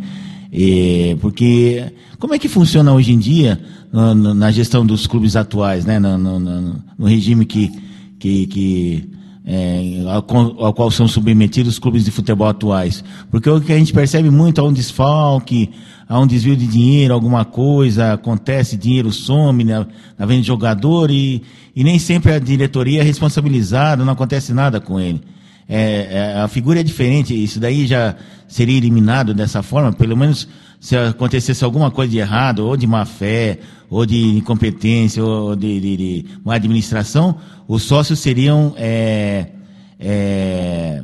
E, 0.52 1.16
porque 1.20 1.92
como 2.20 2.34
é 2.34 2.38
que 2.38 2.48
funciona 2.48 2.92
hoje 2.92 3.12
em 3.12 3.18
dia 3.18 3.60
no, 3.92 4.32
na 4.32 4.50
gestão 4.52 4.86
dos 4.86 5.08
clubes 5.08 5.34
atuais, 5.34 5.84
né? 5.84 5.98
No, 5.98 6.16
no, 6.16 6.82
no 6.96 7.06
regime 7.06 7.44
que, 7.44 7.72
que, 8.18 8.46
que 8.46 9.15
é, 9.46 10.02
ao, 10.06 10.64
ao, 10.64 10.74
qual 10.74 10.90
são 10.90 11.06
submetidos 11.06 11.74
os 11.74 11.78
clubes 11.78 12.04
de 12.04 12.10
futebol 12.10 12.48
atuais. 12.48 13.04
Porque 13.30 13.48
o 13.48 13.60
que 13.60 13.72
a 13.72 13.78
gente 13.78 13.92
percebe 13.92 14.28
muito 14.28 14.60
é 14.60 14.64
um 14.64 14.72
desfalque, 14.72 15.70
há 16.08 16.18
um 16.18 16.26
desvio 16.26 16.56
de 16.56 16.66
dinheiro, 16.66 17.14
alguma 17.14 17.44
coisa, 17.44 18.14
acontece, 18.14 18.76
dinheiro 18.76 19.12
some 19.12 19.62
na, 19.62 19.86
na 20.18 20.26
venda 20.26 20.40
de 20.40 20.48
jogador 20.48 21.12
e, 21.12 21.42
e 21.76 21.84
nem 21.84 21.98
sempre 21.98 22.32
a 22.32 22.40
diretoria 22.40 23.00
é 23.00 23.04
responsabilizada, 23.04 24.04
não 24.04 24.12
acontece 24.12 24.52
nada 24.52 24.80
com 24.80 24.98
ele. 24.98 25.22
É, 25.68 26.08
é, 26.10 26.40
a 26.40 26.48
figura 26.48 26.80
é 26.80 26.82
diferente, 26.82 27.32
isso 27.32 27.60
daí 27.60 27.86
já 27.86 28.16
seria 28.48 28.76
eliminado 28.76 29.32
dessa 29.32 29.62
forma, 29.62 29.92
pelo 29.92 30.16
menos 30.16 30.48
se 30.80 30.96
acontecesse 30.96 31.64
alguma 31.64 31.90
coisa 31.90 32.10
de 32.10 32.18
errado, 32.18 32.60
ou 32.60 32.76
de 32.76 32.86
má 32.86 33.04
fé, 33.04 33.58
ou 33.88 34.04
de 34.04 34.36
incompetência, 34.36 35.24
ou 35.24 35.54
de, 35.56 35.80
de, 35.80 35.96
de 35.96 36.26
uma 36.44 36.54
administração, 36.54 37.38
os 37.68 37.82
sócios 37.82 38.18
seriam 38.18 38.74
é, 38.76 39.50
é, 39.98 41.02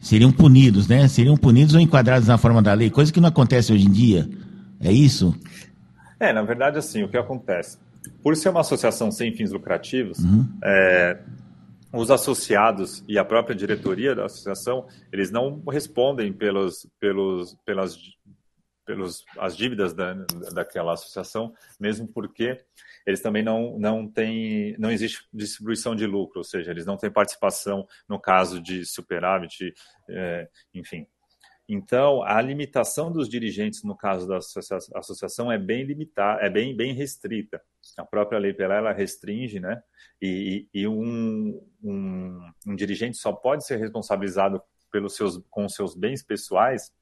seriam 0.00 0.30
punidos, 0.30 0.86
né? 0.88 1.08
Seriam 1.08 1.36
punidos 1.36 1.74
ou 1.74 1.80
enquadrados 1.80 2.28
na 2.28 2.38
forma 2.38 2.62
da 2.62 2.72
lei, 2.72 2.90
coisa 2.90 3.12
que 3.12 3.20
não 3.20 3.28
acontece 3.28 3.72
hoje 3.72 3.86
em 3.86 3.90
dia. 3.90 4.28
É 4.80 4.92
isso? 4.92 5.34
É, 6.18 6.32
na 6.32 6.42
verdade, 6.42 6.78
assim, 6.78 7.02
o 7.02 7.08
que 7.08 7.16
acontece? 7.16 7.78
Por 8.22 8.36
ser 8.36 8.50
uma 8.50 8.60
associação 8.60 9.10
sem 9.10 9.32
fins 9.32 9.50
lucrativos, 9.50 10.18
uhum. 10.18 10.46
é, 10.62 11.18
os 11.92 12.10
associados 12.10 13.02
e 13.08 13.18
a 13.18 13.24
própria 13.24 13.54
diretoria 13.54 14.14
da 14.14 14.26
associação, 14.26 14.86
eles 15.12 15.30
não 15.30 15.62
respondem 15.68 16.32
pelos, 16.32 16.86
pelos, 17.00 17.56
pelas 17.64 17.96
pelos 18.86 19.24
as 19.38 19.56
dívidas 19.56 19.92
da, 19.92 20.14
daquela 20.54 20.92
associação, 20.94 21.52
mesmo 21.78 22.06
porque 22.06 22.64
eles 23.04 23.20
também 23.20 23.42
não, 23.42 23.78
não 23.78 24.08
têm, 24.08 24.76
não 24.78 24.90
existe 24.90 25.26
distribuição 25.32 25.94
de 25.94 26.06
lucro, 26.06 26.38
ou 26.38 26.44
seja, 26.44 26.70
eles 26.70 26.86
não 26.86 26.96
têm 26.96 27.10
participação 27.10 27.86
no 28.08 28.18
caso 28.18 28.60
de 28.60 28.86
superávit, 28.86 29.74
é, 30.08 30.48
enfim. 30.72 31.06
Então, 31.68 32.22
a 32.22 32.40
limitação 32.40 33.10
dos 33.10 33.28
dirigentes 33.28 33.82
no 33.82 33.96
caso 33.96 34.28
da 34.28 34.38
associação 34.94 35.50
é 35.50 35.58
bem 35.58 35.82
limitada, 35.82 36.40
é 36.40 36.48
bem, 36.48 36.76
bem 36.76 36.94
restrita. 36.94 37.60
A 37.96 38.04
própria 38.04 38.38
lei 38.38 38.54
Pelé, 38.54 38.76
ela 38.76 38.92
restringe, 38.92 39.58
né? 39.58 39.82
E, 40.22 40.68
e 40.72 40.86
um, 40.86 41.60
um, 41.82 42.52
um 42.68 42.76
dirigente 42.76 43.16
só 43.16 43.32
pode 43.32 43.66
ser 43.66 43.78
responsabilizado 43.78 44.62
pelos 44.92 45.16
seus, 45.16 45.42
com 45.50 45.68
seus 45.68 45.96
bens 45.96 46.22
pessoais 46.22 46.92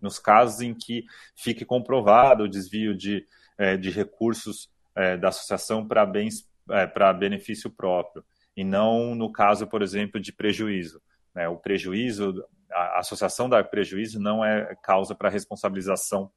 nos 0.00 0.18
casos 0.18 0.60
em 0.60 0.74
que 0.74 1.04
fique 1.36 1.64
comprovado 1.64 2.44
o 2.44 2.48
desvio 2.48 2.96
de, 2.96 3.26
é, 3.58 3.76
de 3.76 3.90
recursos 3.90 4.70
é, 4.94 5.16
da 5.16 5.28
associação 5.28 5.86
para 5.86 6.04
bens 6.04 6.48
é, 6.70 6.86
para 6.86 7.12
benefício 7.12 7.70
próprio 7.70 8.24
e 8.56 8.64
não 8.64 9.14
no 9.14 9.32
caso, 9.32 9.66
por 9.66 9.82
exemplo, 9.82 10.20
de 10.20 10.32
prejuízo. 10.32 11.02
Né? 11.34 11.48
O 11.48 11.56
prejuízo, 11.56 12.44
a 12.70 13.00
associação 13.00 13.48
da 13.48 13.62
prejuízo 13.64 14.20
não 14.20 14.44
é 14.44 14.74
causa 14.82 15.14
para 15.14 15.28
responsabilização 15.28 16.30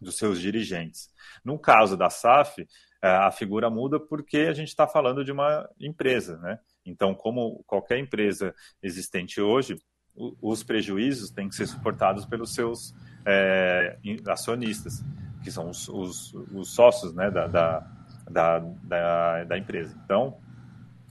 dos 0.00 0.16
seus 0.16 0.40
dirigentes. 0.40 1.10
No 1.44 1.58
caso 1.58 1.96
da 1.96 2.08
SAF, 2.08 2.66
a 3.02 3.30
figura 3.30 3.68
muda 3.70 4.00
porque 4.00 4.38
a 4.38 4.52
gente 4.52 4.68
está 4.68 4.86
falando 4.86 5.24
de 5.24 5.32
uma 5.32 5.68
empresa, 5.78 6.38
né? 6.38 6.58
Então, 6.84 7.14
como 7.14 7.62
qualquer 7.66 7.98
empresa 7.98 8.54
existente 8.82 9.40
hoje, 9.40 9.76
os 10.16 10.62
prejuízos 10.62 11.30
têm 11.30 11.48
que 11.48 11.54
ser 11.54 11.66
suportados 11.66 12.24
pelos 12.24 12.54
seus 12.54 12.94
é, 13.24 13.96
acionistas, 14.28 15.02
que 15.42 15.50
são 15.50 15.70
os, 15.70 15.88
os, 15.88 16.34
os 16.52 16.70
sócios 16.74 17.14
né, 17.14 17.30
da, 17.30 17.46
da, 17.46 18.62
da, 18.84 19.44
da, 19.44 19.58
empresa. 19.58 19.94
Então, 20.04 20.36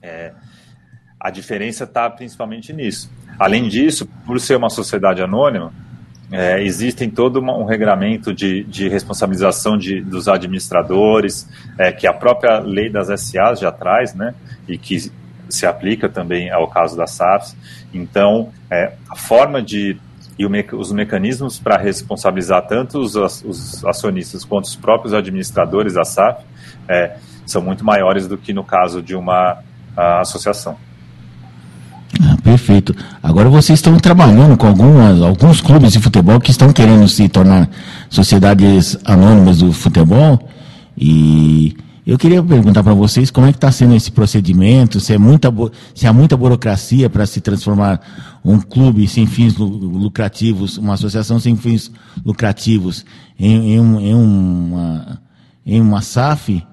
é, 0.02 0.34
a 1.20 1.30
diferença 1.30 1.84
está 1.84 2.10
principalmente 2.10 2.72
nisso. 2.72 3.12
Além 3.38 3.68
disso, 3.68 4.08
por 4.26 4.40
ser 4.40 4.56
uma 4.56 4.70
sociedade 4.70 5.22
anônima, 5.22 5.74
é, 6.32 6.62
existem 6.64 7.10
todo 7.10 7.38
uma, 7.38 7.58
um 7.58 7.66
regramento 7.66 8.34
de, 8.34 8.64
de 8.64 8.88
responsabilização 8.88 9.78
de, 9.78 10.02
dos 10.02 10.28
administradores, 10.28 11.50
é, 11.78 11.92
que 11.92 12.06
a 12.06 12.14
própria 12.14 12.60
lei 12.60 12.90
das 12.90 13.08
SAs 13.20 13.60
já 13.60 13.72
traz, 13.72 14.14
né, 14.14 14.36
e 14.68 14.78
que 14.78 15.12
se 15.50 15.66
aplica 15.66 16.08
também 16.08 16.50
ao 16.52 16.68
caso 16.68 16.96
da 16.96 17.08
SAFs. 17.08 17.56
Então, 17.94 18.50
é, 18.70 18.94
a 19.10 19.16
forma 19.16 19.62
de 19.62 19.98
e 20.40 20.46
os 20.74 20.92
mecanismos 20.94 21.60
para 21.60 21.76
responsabilizar 21.78 22.66
tanto 22.66 23.00
os, 23.00 23.14
os, 23.16 23.84
acionistas 23.84 24.46
quanto 24.46 24.66
os 24.66 24.76
próprios 24.78 25.14
administradores 25.14 25.96
da 25.96 26.06
SAF 26.06 26.46
é, 26.88 27.18
são 27.46 27.62
muito 27.62 27.84
maiores 27.84 28.26
do 28.26 28.38
que 28.38 28.54
no 28.54 28.64
caso 28.64 29.02
de 29.02 29.16
uma 29.16 29.58
associação. 30.22 30.78
Ah, 32.22 32.38
perfeito. 32.42 32.96
Agora 33.22 33.50
vocês 33.50 33.80
estão 33.80 33.98
trabalhando 34.00 34.58
com 34.58 34.68
algumas, 34.68 35.22
alguns 35.22 35.60
clubes 35.60 35.92
de 35.92 36.00
futebol 36.00 36.40
que 36.40 36.52
estão 36.52 36.72
querendo 36.72 37.08
se 37.10 37.28
tornar 37.28 37.70
sociedades 38.10 38.98
anônimas 39.04 39.60
do 39.60 39.74
futebol 39.74 40.40
e 40.98 41.76
eu 42.10 42.18
queria 42.18 42.42
perguntar 42.42 42.84
para 42.84 42.96
vocês 42.96 43.30
como 43.30 43.46
é 43.46 43.52
que 43.52 43.58
está 43.58 43.72
sendo 43.72 43.96
esse 43.96 44.12
procedimento, 44.12 45.00
se, 45.00 45.14
é 45.14 45.18
muita, 45.20 45.54
se 45.94 46.08
há 46.08 46.12
muita 46.12 46.36
burocracia 46.36 47.08
para 47.08 47.24
se 47.28 47.40
transformar 47.40 48.02
um 48.44 48.60
clube 48.60 49.08
sem 49.08 49.28
fins 49.28 49.56
lucrativos, 49.56 50.80
uma 50.80 50.96
associação 50.96 51.40
sem 51.40 51.56
fins 51.56 51.92
lucrativos 52.26 53.06
em, 53.38 53.76
em, 53.76 53.80
um, 53.80 54.00
em, 54.00 54.16
uma, 54.16 55.22
em 55.64 55.80
uma 55.80 56.02
SAF, 56.02 56.66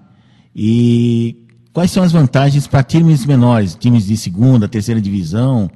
e 0.55 1.37
quais 1.71 1.91
são 1.91 2.03
as 2.03 2.13
vantagens 2.13 2.67
para 2.67 2.83
times 2.83 3.27
menores, 3.27 3.75
times 3.75 4.07
de 4.07 4.17
segunda, 4.17 4.67
terceira 4.67 5.03
divisão, 5.03 5.71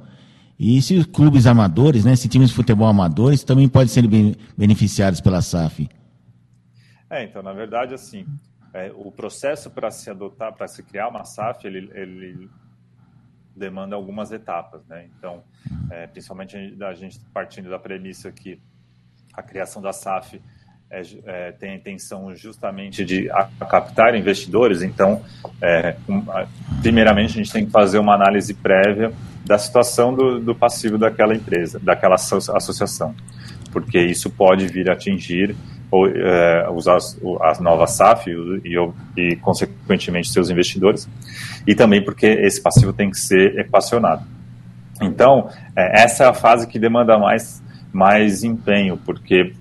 e 0.57 0.81
se 0.81 0.95
os 0.97 1.05
clubes 1.05 1.45
amadores, 1.45 2.03
né, 2.03 2.15
se 2.15 2.27
times 2.27 2.49
de 2.49 2.55
futebol 2.55 2.87
amadores 2.87 3.43
também 3.43 3.69
podem 3.69 3.89
ser 3.89 4.09
beneficiados 4.57 5.21
pela 5.21 5.39
SAF? 5.39 5.87
É, 7.07 7.25
então, 7.25 7.43
na 7.43 7.53
verdade, 7.53 7.93
assim, 7.93 8.25
é, 8.73 8.91
o 8.95 9.11
processo 9.11 9.69
para 9.69 9.91
se 9.91 10.09
adotar, 10.09 10.53
para 10.53 10.67
se 10.67 10.83
criar 10.83 11.09
uma 11.09 11.23
SAF, 11.23 11.65
ele, 11.65 11.89
ele 11.93 12.49
demanda 13.55 13.95
algumas 13.95 14.31
etapas, 14.31 14.85
né? 14.87 15.07
Então, 15.17 15.43
é, 15.89 16.07
principalmente 16.07 16.55
a 16.81 16.93
gente 16.93 17.19
partindo 17.33 17.69
da 17.69 17.77
premissa 17.77 18.31
que 18.31 18.59
a 19.33 19.43
criação 19.43 19.81
da 19.81 19.91
SAF 19.91 20.41
é, 20.89 21.01
é, 21.25 21.51
tem 21.53 21.71
a 21.71 21.75
intenção 21.75 22.35
justamente 22.35 23.05
de 23.05 23.29
captar 23.69 24.13
investidores. 24.15 24.81
Então, 24.81 25.23
é, 25.61 25.95
um, 26.07 26.21
primeiramente, 26.81 27.31
a 27.31 27.43
gente 27.43 27.51
tem 27.51 27.65
que 27.65 27.71
fazer 27.71 27.97
uma 27.97 28.13
análise 28.13 28.53
prévia 28.53 29.13
da 29.45 29.57
situação 29.57 30.13
do, 30.13 30.39
do 30.39 30.53
passivo 30.53 30.97
daquela 30.97 31.33
empresa, 31.33 31.79
daquela 31.79 32.15
associação, 32.15 33.15
porque 33.71 33.99
isso 33.99 34.29
pode 34.29 34.67
vir 34.67 34.89
a 34.89 34.93
atingir 34.93 35.55
ou, 35.91 36.07
é, 36.07 36.69
usar 36.69 36.97
as 37.41 37.59
novas 37.59 37.91
SAF 37.91 38.31
e, 38.31 38.77
e, 39.17 39.35
consequentemente, 39.35 40.29
seus 40.29 40.49
investidores, 40.49 41.07
e 41.67 41.75
também 41.75 42.03
porque 42.03 42.25
esse 42.25 42.61
passivo 42.61 42.93
tem 42.93 43.11
que 43.11 43.19
ser 43.19 43.59
equacionado. 43.59 44.25
Então, 45.01 45.49
é, 45.75 46.03
essa 46.03 46.23
é 46.23 46.27
a 46.27 46.33
fase 46.33 46.65
que 46.65 46.79
demanda 46.79 47.17
mais, 47.19 47.61
mais 47.91 48.43
empenho, 48.43 48.97
porque 48.97 49.53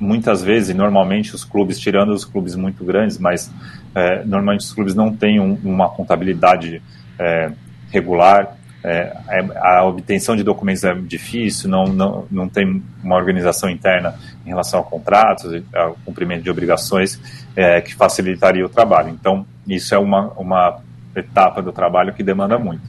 muitas 0.00 0.42
vezes, 0.42 0.74
normalmente 0.74 1.34
os 1.34 1.44
clubes, 1.44 1.78
tirando 1.78 2.10
os 2.10 2.24
clubes 2.24 2.56
muito 2.56 2.84
grandes, 2.84 3.18
mas 3.18 3.52
é, 3.94 4.24
normalmente 4.24 4.62
os 4.62 4.72
clubes 4.72 4.94
não 4.94 5.14
têm 5.14 5.38
um, 5.38 5.58
uma 5.62 5.88
contabilidade 5.90 6.82
é, 7.18 7.52
regular, 7.90 8.56
é, 8.84 9.16
é, 9.28 9.46
a 9.58 9.84
obtenção 9.84 10.34
de 10.34 10.42
documentos 10.42 10.82
é 10.82 10.92
difícil, 10.94 11.70
não, 11.70 11.84
não, 11.84 12.26
não 12.30 12.48
tem 12.48 12.82
uma 13.02 13.16
organização 13.16 13.70
interna 13.70 14.14
em 14.44 14.48
relação 14.48 14.80
a 14.80 14.82
contratos, 14.82 15.62
ao 15.72 15.96
cumprimento 16.04 16.42
de 16.42 16.50
obrigações 16.50 17.20
é, 17.54 17.80
que 17.80 17.94
facilitaria 17.94 18.64
o 18.64 18.68
trabalho. 18.68 19.10
Então, 19.10 19.46
isso 19.68 19.94
é 19.94 19.98
uma, 19.98 20.32
uma 20.32 20.80
etapa 21.14 21.62
do 21.62 21.72
trabalho 21.72 22.12
que 22.12 22.22
demanda 22.22 22.58
muito. 22.58 22.82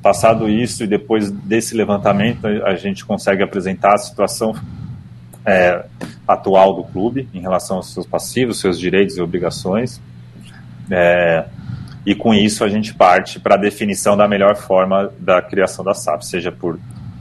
Passado 0.00 0.48
isso 0.48 0.84
e 0.84 0.86
depois 0.86 1.30
desse 1.30 1.74
levantamento, 1.74 2.46
a 2.46 2.74
gente 2.76 3.04
consegue 3.04 3.42
apresentar 3.42 3.94
a 3.94 3.98
situação 3.98 4.54
é, 5.44 5.84
atual 6.28 6.74
do 6.74 6.84
clube 6.84 7.28
em 7.34 7.40
relação 7.40 7.78
aos 7.78 7.92
seus 7.92 8.06
passivos, 8.06 8.60
seus 8.60 8.78
direitos 8.78 9.16
e 9.16 9.22
obrigações. 9.22 10.00
É, 10.90 11.46
e 12.06 12.14
com 12.14 12.34
isso 12.34 12.64
a 12.64 12.68
gente 12.68 12.94
parte 12.94 13.40
para 13.40 13.54
a 13.54 13.58
definição 13.58 14.16
da 14.16 14.28
melhor 14.28 14.56
forma 14.56 15.10
da 15.18 15.40
criação 15.40 15.84
da 15.84 15.94
SAP, 15.94 16.22
seja 16.22 16.52
por, 16.52 16.78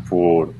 por 0.09 0.53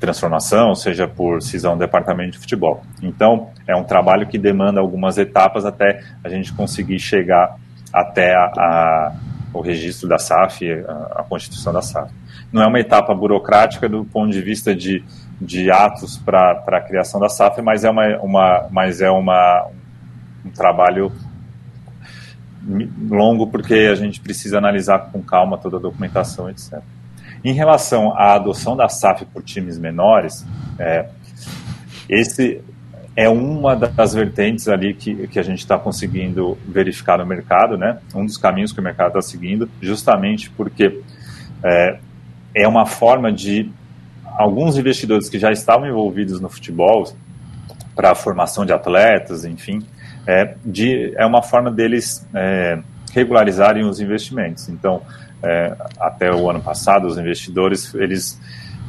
transformação, 0.00 0.74
seja 0.74 1.06
por 1.06 1.42
cisão 1.42 1.74
do 1.74 1.80
departamento 1.80 2.32
de 2.32 2.38
futebol. 2.38 2.82
Então, 3.02 3.50
é 3.66 3.74
um 3.74 3.84
trabalho 3.84 4.26
que 4.26 4.38
demanda 4.38 4.80
algumas 4.80 5.18
etapas 5.18 5.64
até 5.64 6.02
a 6.22 6.28
gente 6.28 6.52
conseguir 6.52 6.98
chegar 6.98 7.56
até 7.92 8.34
a, 8.34 8.44
a, 8.56 9.12
o 9.52 9.60
registro 9.60 10.08
da 10.08 10.18
SAF, 10.18 10.70
a, 10.70 11.20
a, 11.20 11.24
constituição 11.28 11.72
da 11.72 11.82
SAF. 11.82 12.12
Não 12.52 12.62
é 12.62 12.66
uma 12.66 12.80
etapa 12.80 13.14
burocrática 13.14 13.88
do 13.88 14.04
ponto 14.04 14.32
de 14.32 14.40
vista 14.40 14.74
de, 14.74 15.04
de 15.40 15.70
atos 15.70 16.16
para 16.18 16.62
a 16.66 16.80
criação 16.80 17.20
da 17.20 17.28
SAF, 17.28 17.60
mas 17.62 17.84
é, 17.84 17.90
uma, 17.90 18.06
uma, 18.18 18.68
mas 18.70 19.00
é 19.00 19.10
uma, 19.10 19.68
um 20.44 20.50
trabalho 20.50 21.12
longo 23.10 23.46
porque 23.46 23.88
a 23.90 23.94
gente 23.94 24.20
precisa 24.20 24.58
analisar 24.58 25.10
com 25.10 25.22
calma 25.22 25.56
toda 25.56 25.76
a 25.76 25.80
documentação, 25.80 26.50
etc. 26.50 26.80
Em 27.44 27.52
relação 27.52 28.12
à 28.12 28.34
adoção 28.34 28.76
da 28.76 28.88
SAF 28.88 29.24
por 29.26 29.42
times 29.42 29.78
menores, 29.78 30.44
é, 30.78 31.08
esse 32.08 32.60
é 33.16 33.28
uma 33.28 33.74
das 33.74 34.14
vertentes 34.14 34.68
ali 34.68 34.94
que, 34.94 35.26
que 35.28 35.38
a 35.38 35.42
gente 35.42 35.58
está 35.58 35.78
conseguindo 35.78 36.56
verificar 36.66 37.18
no 37.18 37.26
mercado, 37.26 37.76
né? 37.76 37.98
Um 38.14 38.24
dos 38.24 38.36
caminhos 38.36 38.72
que 38.72 38.80
o 38.80 38.82
mercado 38.82 39.08
está 39.18 39.22
seguindo, 39.22 39.68
justamente 39.80 40.50
porque 40.50 41.02
é, 41.64 41.98
é 42.54 42.68
uma 42.68 42.86
forma 42.86 43.32
de 43.32 43.70
alguns 44.24 44.76
investidores 44.76 45.28
que 45.28 45.38
já 45.38 45.50
estavam 45.50 45.88
envolvidos 45.88 46.40
no 46.40 46.48
futebol 46.48 47.12
para 47.94 48.12
a 48.12 48.14
formação 48.14 48.64
de 48.64 48.72
atletas, 48.72 49.44
enfim, 49.44 49.80
é, 50.28 50.54
de, 50.62 51.14
é 51.16 51.24
uma 51.24 51.40
forma 51.40 51.70
deles 51.70 52.28
é, 52.34 52.78
regularizarem 53.14 53.82
os 53.82 53.98
investimentos. 53.98 54.68
Então, 54.68 55.00
é, 55.42 55.74
até 55.98 56.30
o 56.30 56.50
ano 56.50 56.60
passado, 56.60 57.06
os 57.06 57.16
investidores 57.16 57.94
eles 57.94 58.38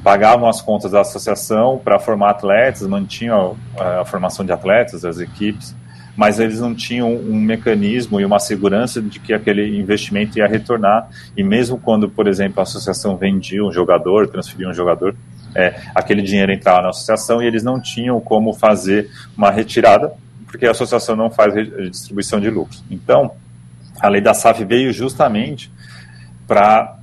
pagavam 0.04 0.49
as 0.49 0.62
contas 0.62 0.91
da 0.91 0.99
associação 0.99 1.80
para 1.82 1.97
formar 1.97 2.32
atletas, 2.32 2.86
mantinham 2.86 3.56
a, 3.78 4.02
a, 4.02 4.06
formação 4.06 4.45
de 4.45 4.52
atletas, 4.52 5.06
as 5.06 5.19
equipes, 5.19 5.73
mas 6.13 6.41
eles 6.41 6.60
não 6.60 6.75
tinham 6.75 7.15
um 7.15 7.39
mecanismo 7.39 8.19
e 8.19 8.25
uma 8.25 8.39
segurança 8.39 9.02
de 9.02 9.17
que 9.17 9.34
aquele 9.34 9.80
investimento 9.80 10.38
ia 10.38 10.45
retornar. 10.45 11.08
E 11.38 11.43
mesmo 11.43 11.80
quando, 11.80 12.10
por 12.10 12.28
exemplo, 12.28 12.60
a 12.60 12.63
associação 12.63 13.15
vendia 13.15 13.63
um 13.63 13.71
jogador, 13.71 14.28
transferia 14.28 14.67
um 14.67 14.73
jogador, 14.73 15.15
é, 15.56 15.73
aquele 15.95 16.21
dinheiro 16.21 16.52
entrava 16.52 16.82
na 16.82 16.89
associação 16.89 17.41
e 17.41 17.47
eles 17.47 17.63
não 17.63 17.80
tinham 17.80 18.19
como 18.19 18.54
fazer 18.54 19.10
uma 19.38 19.49
retirada 19.49 20.12
porque 20.49 20.65
a 20.65 20.71
associação 20.71 21.15
não 21.15 21.29
faz 21.29 21.53
distribuição 21.91 22.39
de 22.39 22.49
lucros. 22.49 22.83
Então, 22.89 23.31
a 23.99 24.07
lei 24.07 24.21
da 24.21 24.33
SAF 24.33 24.63
veio 24.65 24.91
justamente 24.91 25.71
para 26.47 26.97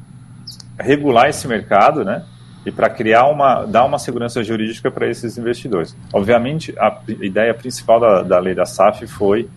regular 0.78 1.28
esse 1.28 1.46
mercado, 1.46 2.04
né? 2.04 2.24
E 2.64 2.72
para 2.72 2.90
criar 2.90 3.26
uma, 3.26 3.64
dar 3.64 3.84
uma 3.84 3.98
segurança 3.98 4.42
jurídica 4.42 4.90
para 4.90 5.08
esses 5.08 5.38
investidores. 5.38 5.96
Obviamente, 6.12 6.74
a 6.76 7.00
ideia 7.20 7.54
principal 7.54 8.00
da, 8.00 8.22
da 8.22 8.38
lei 8.40 8.54
da 8.54 8.66
SAF 8.66 9.06
foi 9.06 9.48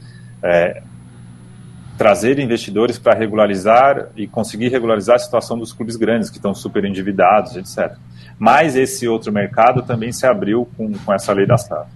é, 0.44 0.84
trazer 1.98 2.38
investidores 2.38 3.00
para 3.00 3.18
regularizar 3.18 4.10
e 4.16 4.28
conseguir 4.28 4.70
regularizar 4.70 5.16
a 5.16 5.20
situação 5.20 5.58
dos 5.58 5.74
clubes 5.74 5.96
grandes, 5.96 6.30
que 6.30 6.38
estão 6.38 6.54
super 6.54 6.86
endividados, 6.86 7.56
etc. 7.56 7.98
Mas 8.38 8.76
esse 8.76 9.08
outro 9.08 9.32
mercado 9.34 9.82
também 9.82 10.12
se 10.12 10.28
abriu 10.28 10.70
com, 10.78 10.94
com 10.94 11.12
essa 11.12 11.34
lei 11.34 11.48
da 11.48 11.58
SAF. 11.58 11.90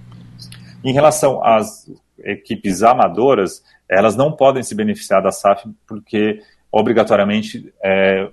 Em 0.84 0.92
relação 0.94 1.44
às 1.44 1.90
equipes 2.20 2.84
amadoras, 2.84 3.64
elas 3.90 4.16
não 4.16 4.32
podem 4.32 4.64
se 4.64 4.76
beneficiar 4.76 5.22
da 5.22 5.32
SAF 5.32 5.70
porque, 5.88 6.42
obrigatoriamente, 6.72 7.74
é, 7.84 8.30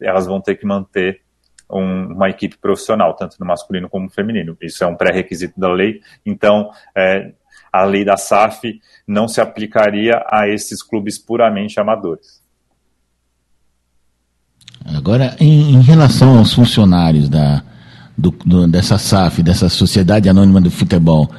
elas 0.00 0.26
vão 0.26 0.40
ter 0.40 0.56
que 0.56 0.66
manter 0.66 1.22
um, 1.70 2.12
uma 2.12 2.28
equipe 2.28 2.56
profissional, 2.58 3.14
tanto 3.14 3.36
no 3.40 3.46
masculino 3.46 3.88
como 3.88 4.04
no 4.04 4.10
feminino. 4.10 4.56
Isso 4.60 4.84
é 4.84 4.86
um 4.86 4.94
pré-requisito 4.94 5.58
da 5.58 5.72
lei. 5.72 6.00
Então, 6.24 6.70
é, 6.96 7.32
a 7.72 7.84
lei 7.84 8.04
da 8.04 8.16
SAF 8.16 8.80
não 9.06 9.26
se 9.26 9.40
aplicaria 9.40 10.22
a 10.30 10.46
esses 10.48 10.82
clubes 10.82 11.18
puramente 11.18 11.80
amadores. 11.80 12.42
Agora, 14.84 15.36
em, 15.40 15.76
em 15.76 15.80
relação 15.80 16.38
aos 16.38 16.52
funcionários 16.52 17.28
da, 17.28 17.62
do, 18.18 18.30
do, 18.30 18.68
dessa 18.68 18.98
SAF, 18.98 19.42
dessa 19.42 19.68
Sociedade 19.68 20.28
Anônima 20.28 20.60
do 20.60 20.70
Futebol, 20.70 21.30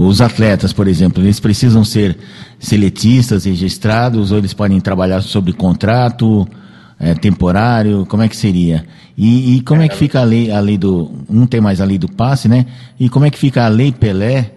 os 0.00 0.20
atletas, 0.20 0.72
por 0.72 0.86
exemplo, 0.86 1.22
eles 1.22 1.40
precisam 1.40 1.84
ser 1.84 2.16
seletistas, 2.58 3.44
registrados, 3.44 4.30
ou 4.30 4.38
eles 4.38 4.54
podem 4.54 4.80
trabalhar 4.80 5.20
sobre 5.22 5.52
contrato 5.52 6.46
é, 7.00 7.14
temporário? 7.14 8.06
Como 8.06 8.22
é 8.22 8.28
que 8.28 8.36
seria? 8.36 8.84
E, 9.16 9.56
e 9.56 9.60
como 9.62 9.82
é, 9.82 9.86
é 9.86 9.88
que 9.88 9.96
fica 9.96 10.20
a 10.20 10.24
lei, 10.24 10.52
a 10.52 10.60
lei 10.60 10.78
do. 10.78 11.10
Não 11.28 11.46
tem 11.48 11.60
mais 11.60 11.80
a 11.80 11.84
lei 11.84 11.98
do 11.98 12.08
passe, 12.08 12.48
né? 12.48 12.66
E 12.98 13.08
como 13.08 13.26
é 13.26 13.30
que 13.30 13.38
fica 13.38 13.64
a 13.64 13.68
lei 13.68 13.90
Pelé, 13.90 14.52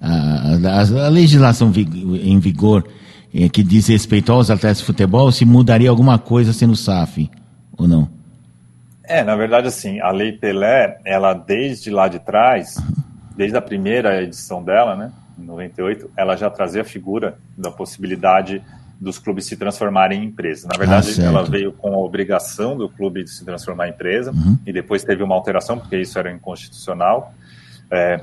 a, 0.00 0.58
a, 0.64 1.06
a 1.06 1.08
legislação 1.08 1.72
em 1.76 2.38
vigor 2.38 2.86
é, 3.34 3.48
que 3.48 3.64
diz 3.64 3.88
respeito 3.88 4.30
aos 4.30 4.48
atletas 4.48 4.78
de 4.78 4.84
futebol, 4.84 5.32
se 5.32 5.44
mudaria 5.44 5.90
alguma 5.90 6.20
coisa 6.20 6.52
sendo 6.52 6.76
SAF 6.76 7.28
ou 7.76 7.88
não? 7.88 8.08
É, 9.06 9.24
na 9.24 9.34
verdade, 9.34 9.66
assim, 9.66 10.00
a 10.00 10.10
Lei 10.10 10.32
Pelé, 10.32 10.98
ela 11.04 11.34
desde 11.34 11.90
lá 11.90 12.08
de 12.08 12.20
trás, 12.20 12.76
desde 13.36 13.56
a 13.56 13.62
primeira 13.62 14.22
edição 14.22 14.62
dela, 14.62 14.96
né, 14.96 15.12
em 15.38 15.44
98, 15.44 16.10
ela 16.16 16.36
já 16.36 16.48
trazia 16.48 16.82
a 16.82 16.84
figura 16.84 17.38
da 17.56 17.70
possibilidade 17.70 18.62
dos 19.00 19.18
clubes 19.18 19.46
se 19.46 19.56
transformarem 19.56 20.22
em 20.22 20.26
empresa. 20.26 20.68
Na 20.72 20.78
verdade, 20.78 21.20
ah, 21.20 21.24
ela 21.24 21.42
veio 21.42 21.72
com 21.72 21.94
a 21.94 21.98
obrigação 21.98 22.76
do 22.76 22.88
clube 22.88 23.24
de 23.24 23.30
se 23.30 23.44
transformar 23.44 23.88
em 23.88 23.90
empresa, 23.90 24.30
uhum. 24.30 24.58
e 24.64 24.72
depois 24.72 25.02
teve 25.02 25.22
uma 25.22 25.34
alteração, 25.34 25.78
porque 25.78 25.96
isso 25.96 26.18
era 26.18 26.30
inconstitucional. 26.30 27.34
É, 27.90 28.20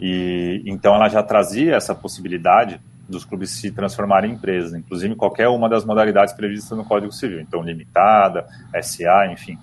e 0.00 0.62
então 0.66 0.94
ela 0.94 1.08
já 1.08 1.22
trazia 1.22 1.76
essa 1.76 1.94
possibilidade 1.94 2.80
dos 3.08 3.24
clubes 3.24 3.50
se 3.50 3.70
transformarem 3.70 4.32
em 4.32 4.34
empresas, 4.34 4.74
inclusive 4.74 5.14
qualquer 5.14 5.48
uma 5.48 5.68
das 5.68 5.84
modalidades 5.84 6.32
previstas 6.34 6.76
no 6.76 6.84
Código 6.84 7.12
Civil, 7.12 7.40
então 7.40 7.62
limitada, 7.62 8.46
SA, 8.82 9.26
enfim. 9.30 9.58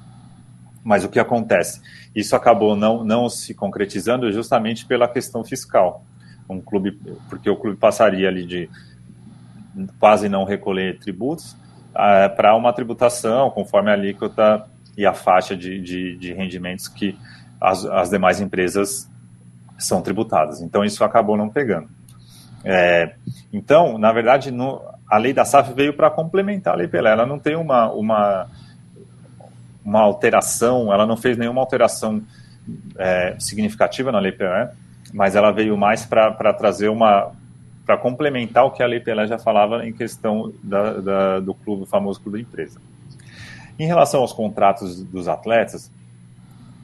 Mas 0.83 1.03
o 1.03 1.09
que 1.09 1.19
acontece? 1.19 1.81
Isso 2.15 2.35
acabou 2.35 2.75
não, 2.75 3.03
não 3.03 3.29
se 3.29 3.53
concretizando 3.53 4.31
justamente 4.31 4.85
pela 4.85 5.07
questão 5.07 5.43
fiscal. 5.43 6.03
Um 6.49 6.59
clube, 6.59 6.99
porque 7.29 7.49
o 7.49 7.55
clube 7.55 7.77
passaria 7.77 8.27
ali 8.27 8.45
de 8.45 8.69
quase 9.99 10.27
não 10.27 10.43
recolher 10.43 10.99
tributos 10.99 11.53
uh, 11.91 12.35
para 12.35 12.55
uma 12.55 12.73
tributação 12.73 13.49
conforme 13.51 13.89
a 13.89 13.93
alíquota 13.93 14.65
e 14.97 15.05
a 15.05 15.13
faixa 15.13 15.55
de, 15.55 15.79
de, 15.79 16.17
de 16.17 16.33
rendimentos 16.33 16.87
que 16.87 17.17
as, 17.59 17.85
as, 17.85 18.09
demais 18.09 18.41
empresas 18.41 19.09
são 19.77 20.01
tributadas. 20.01 20.61
Então 20.61 20.83
isso 20.83 21.03
acabou 21.03 21.37
não 21.37 21.49
pegando. 21.49 21.87
É, 22.63 23.13
então, 23.53 23.97
na 23.97 24.11
verdade, 24.11 24.51
no, 24.51 24.81
a 25.07 25.17
lei 25.17 25.33
da 25.33 25.45
SAF 25.45 25.73
veio 25.73 25.93
para 25.93 26.09
complementar 26.09 26.73
a 26.73 26.77
lei 26.77 26.87
Pelé. 26.87 27.11
Ela 27.11 27.25
não 27.25 27.39
tem 27.39 27.55
uma, 27.55 27.91
uma 27.91 28.47
uma 29.83 30.01
alteração, 30.01 30.93
ela 30.93 31.05
não 31.05 31.17
fez 31.17 31.37
nenhuma 31.37 31.61
alteração 31.61 32.21
é, 32.97 33.35
significativa 33.39 34.11
na 34.11 34.19
Lei 34.19 34.31
Pelé, 34.31 34.71
mas 35.13 35.35
ela 35.35 35.51
veio 35.51 35.75
mais 35.77 36.05
para 36.05 36.53
trazer 36.53 36.89
uma 36.89 37.31
para 37.85 37.97
complementar 37.97 38.63
o 38.63 38.71
que 38.71 38.83
a 38.83 38.85
Lei 38.85 38.99
Pelé 38.99 39.27
já 39.27 39.37
falava 39.37 39.85
em 39.85 39.91
questão 39.91 40.53
da, 40.63 40.93
da, 40.93 41.39
do 41.39 41.53
clube, 41.53 41.85
famoso 41.87 42.21
clube 42.21 42.37
de 42.37 42.43
empresa. 42.43 42.79
Em 43.77 43.85
relação 43.85 44.21
aos 44.21 44.31
contratos 44.31 45.03
dos 45.03 45.27
atletas, 45.27 45.91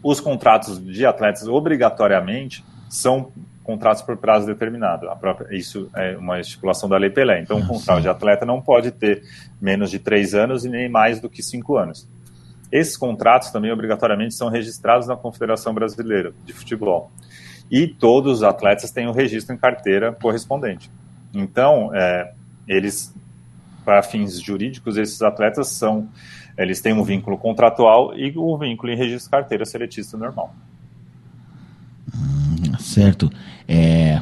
os 0.04 0.20
contratos 0.20 0.84
de 0.84 1.06
atletas 1.06 1.48
obrigatoriamente 1.48 2.66
são 2.90 3.32
contratos 3.64 4.02
por 4.02 4.18
prazo 4.18 4.48
determinado. 4.48 5.08
Própria, 5.20 5.56
isso 5.56 5.90
é 5.96 6.18
uma 6.18 6.40
estipulação 6.40 6.90
da 6.90 6.98
Lei 6.98 7.10
Pelé. 7.10 7.42
Então, 7.42 7.58
um 7.58 7.68
contrato 7.68 8.02
de 8.02 8.10
atleta 8.10 8.46
não 8.46 8.62
pode 8.62 8.92
ter 8.92 9.24
menos 9.62 9.92
de 9.92 10.00
três 10.00 10.34
anos 10.34 10.66
e 10.66 10.70
nem 10.70 10.90
mais 10.90 11.20
do 11.20 11.30
que 11.30 11.44
cinco 11.44 11.78
anos. 11.78 12.08
Esses 12.71 12.97
contratos 12.97 13.49
também 13.49 13.71
obrigatoriamente 13.71 14.34
são 14.34 14.49
registrados 14.49 15.08
na 15.08 15.15
Confederação 15.15 15.73
Brasileira 15.73 16.34
de 16.45 16.53
Futebol. 16.53 17.12
E 17.71 17.88
todos 17.88 18.38
os 18.38 18.43
atletas 18.43 18.91
têm 18.91 19.08
o 19.08 19.10
um 19.10 19.13
registro 19.13 19.56
em 19.56 19.58
carteira 19.58 20.12
correspondente. 20.13 20.89
Então, 21.34 21.91
é, 21.93 22.34
eles, 22.67 23.13
para 23.86 24.01
fins 24.03 24.41
jurídicos, 24.41 24.97
esses 24.97 25.21
atletas 25.21 25.69
são, 25.69 26.08
eles 26.58 26.82
têm 26.82 26.93
um 26.93 27.03
vínculo 27.03 27.38
contratual 27.38 28.17
e 28.17 28.34
o 28.36 28.56
um 28.56 28.58
vínculo 28.58 28.91
em 28.91 28.97
registro 28.97 29.32
carteira 29.32 29.65
seletista 29.65 30.17
normal. 30.17 30.53
Hum, 32.13 32.77
certo. 32.80 33.30
É, 33.67 34.21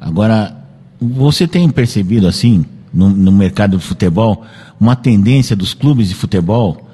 agora, 0.00 0.56
você 1.00 1.46
tem 1.46 1.68
percebido 1.70 2.26
assim, 2.26 2.64
no, 2.92 3.08
no 3.08 3.32
mercado 3.32 3.76
de 3.76 3.84
futebol, 3.84 4.44
uma 4.78 4.96
tendência 4.96 5.56
dos 5.56 5.74
clubes 5.74 6.08
de 6.08 6.14
futebol 6.14 6.85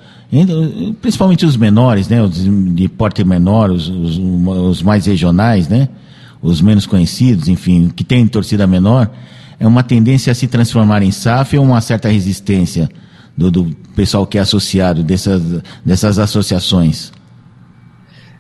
principalmente 1.00 1.44
os 1.44 1.56
menores, 1.58 2.08
né, 2.08 2.22
os 2.22 2.42
de 2.74 2.88
porte 2.88 3.22
menor, 3.22 3.70
os, 3.70 3.88
os, 3.88 4.18
os, 4.18 4.82
mais 4.82 5.04
regionais, 5.04 5.68
né, 5.68 5.90
os 6.40 6.62
menos 6.62 6.86
conhecidos, 6.86 7.48
enfim, 7.48 7.90
que 7.90 8.02
têm 8.02 8.26
torcida 8.26 8.66
menor, 8.66 9.10
é 9.60 9.66
uma 9.66 9.82
tendência 9.82 10.30
a 10.30 10.34
se 10.34 10.48
transformar 10.48 11.02
em 11.02 11.10
SAF 11.10 11.58
ou 11.58 11.64
uma 11.64 11.80
certa 11.82 12.08
resistência 12.08 12.88
do, 13.36 13.50
do 13.50 13.76
pessoal 13.94 14.26
que 14.26 14.38
é 14.38 14.40
associado 14.40 15.02
dessas, 15.02 15.62
dessas 15.84 16.18
associações? 16.18 17.12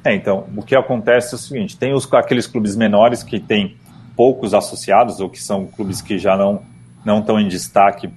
É, 0.02 0.14
então, 0.14 0.46
o 0.56 0.62
que 0.62 0.74
acontece 0.74 1.34
é 1.34 1.36
o 1.36 1.38
seguinte, 1.38 1.76
tem 1.76 1.94
os, 1.94 2.10
aqueles 2.14 2.46
clubes 2.46 2.74
menores 2.74 3.22
que 3.22 3.38
têm 3.38 3.76
poucos 4.16 4.54
associados 4.54 5.20
ou 5.20 5.28
que 5.28 5.40
são 5.40 5.66
clubes 5.66 6.00
que 6.00 6.18
já 6.18 6.36
não, 6.36 6.62
não 7.04 7.20
estão 7.20 7.38
em 7.38 7.48
destaque 7.48 8.10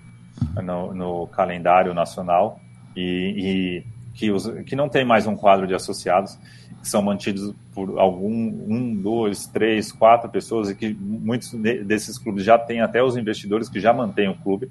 no, 0.64 0.94
no 0.94 1.28
calendário 1.28 1.94
nacional, 1.94 2.60
e, 2.96 3.02
e 3.02 3.84
que, 4.14 4.32
os, 4.32 4.48
que 4.66 4.76
não 4.76 4.90
tem 4.90 5.06
mais 5.06 5.28
um 5.28 5.36
quadro 5.36 5.68
de 5.68 5.74
associados, 5.74 6.38
que 6.82 6.88
são 6.88 7.02
mantidos 7.02 7.54
por 7.74 8.00
algum, 8.00 8.32
um, 8.32 8.96
dois, 8.96 9.48
três, 9.48 9.92
quatro 9.92 10.30
pessoas, 10.30 10.70
e 10.70 10.76
que 10.76 10.94
muitos 10.94 11.52
desses 11.86 12.18
clubes 12.18 12.44
já 12.44 12.58
têm 12.58 12.82
até 12.82 13.04
os 13.04 13.18
investidores 13.18 13.68
que 13.68 13.80
já 13.80 13.92
mantêm 13.92 14.30
o 14.30 14.36
clube. 14.36 14.70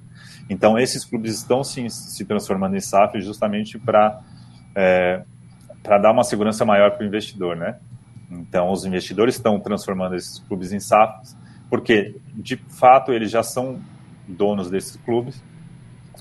Então, 0.48 0.78
esses 0.78 1.04
clubes 1.04 1.34
estão 1.34 1.64
se, 1.64 1.88
se 1.90 2.24
transformando 2.24 2.76
em 2.76 2.80
SAF 2.80 3.20
justamente 3.20 3.78
para 3.78 4.20
é, 4.74 5.22
para 5.84 5.98
dar 5.98 6.12
uma 6.12 6.24
segurança 6.24 6.64
maior 6.64 6.92
para 6.92 7.04
o 7.04 7.06
investidor, 7.06 7.54
né? 7.54 7.76
Então, 8.30 8.72
os 8.72 8.86
investidores 8.86 9.36
estão 9.36 9.60
transformando 9.60 10.16
esses 10.16 10.38
clubes 10.38 10.72
em 10.72 10.80
SAFs, 10.80 11.36
porque, 11.68 12.16
de 12.34 12.56
fato, 12.56 13.12
eles 13.12 13.30
já 13.30 13.42
são 13.42 13.78
donos 14.26 14.70
desses 14.70 14.96
clubes, 14.96 15.40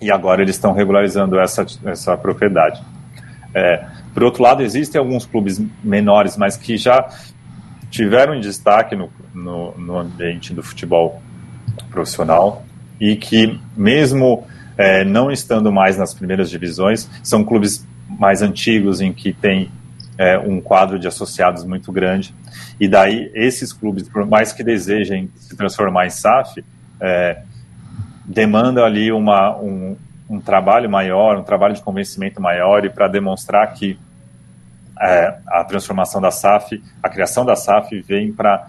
e 0.02 0.12
agora 0.12 0.42
eles 0.42 0.56
estão 0.56 0.74
regularizando 0.74 1.40
essa, 1.40 1.66
essa 1.86 2.18
propriedade. 2.18 2.82
É, 3.54 3.86
por 4.14 4.24
outro 4.24 4.44
lado, 4.44 4.62
existem 4.62 5.00
alguns 5.00 5.26
clubes 5.26 5.62
menores, 5.84 6.38
mas 6.38 6.58
que 6.58 6.78
já 6.78 7.08
tiveram 7.90 8.40
destaque 8.40 8.96
no, 8.96 9.10
no, 9.34 9.78
no 9.78 9.98
ambiente 9.98 10.54
do 10.54 10.64
futebol 10.64 11.22
profissional 11.90 12.66
e 13.00 13.16
que, 13.16 13.60
mesmo 13.76 14.46
é, 14.78 15.04
não 15.04 15.32
estando 15.32 15.72
mais 15.72 15.98
nas 15.98 16.14
primeiras 16.14 16.50
divisões, 16.50 17.10
são 17.22 17.44
clubes 17.44 17.86
mais 18.08 18.42
antigos 18.42 19.02
em 19.02 19.14
que 19.14 19.34
tem 19.34 19.70
é, 20.18 20.38
um 20.38 20.62
quadro 20.62 21.00
de 21.00 21.08
associados 21.08 21.64
muito 21.64 21.92
grande. 21.92 22.34
E 22.80 22.88
daí, 22.88 23.32
esses 23.34 23.72
clubes, 23.72 24.08
por 24.08 24.26
mais 24.26 24.52
que 24.52 24.64
desejem 24.64 25.30
se 25.38 25.56
transformar 25.56 26.06
em 26.08 26.10
SAF, 26.10 26.64
é, 27.00 27.42
demanda 28.26 28.84
ali 28.84 29.12
uma, 29.12 29.56
um, 29.58 29.96
um 30.30 30.40
trabalho 30.40 30.90
maior, 30.90 31.38
um 31.38 31.44
trabalho 31.44 31.74
de 31.74 31.82
convencimento 31.82 32.42
maior 32.42 32.86
e 32.86 32.90
para 32.90 33.08
demonstrar 33.08 33.74
que 33.74 34.00
é, 35.00 35.36
a 35.48 35.64
transformação 35.64 36.22
da 36.22 36.32
SAF, 36.32 36.82
a 37.02 37.10
criação 37.10 37.46
da 37.46 37.56
SAF 37.56 38.00
vem 38.02 38.32
para 38.32 38.68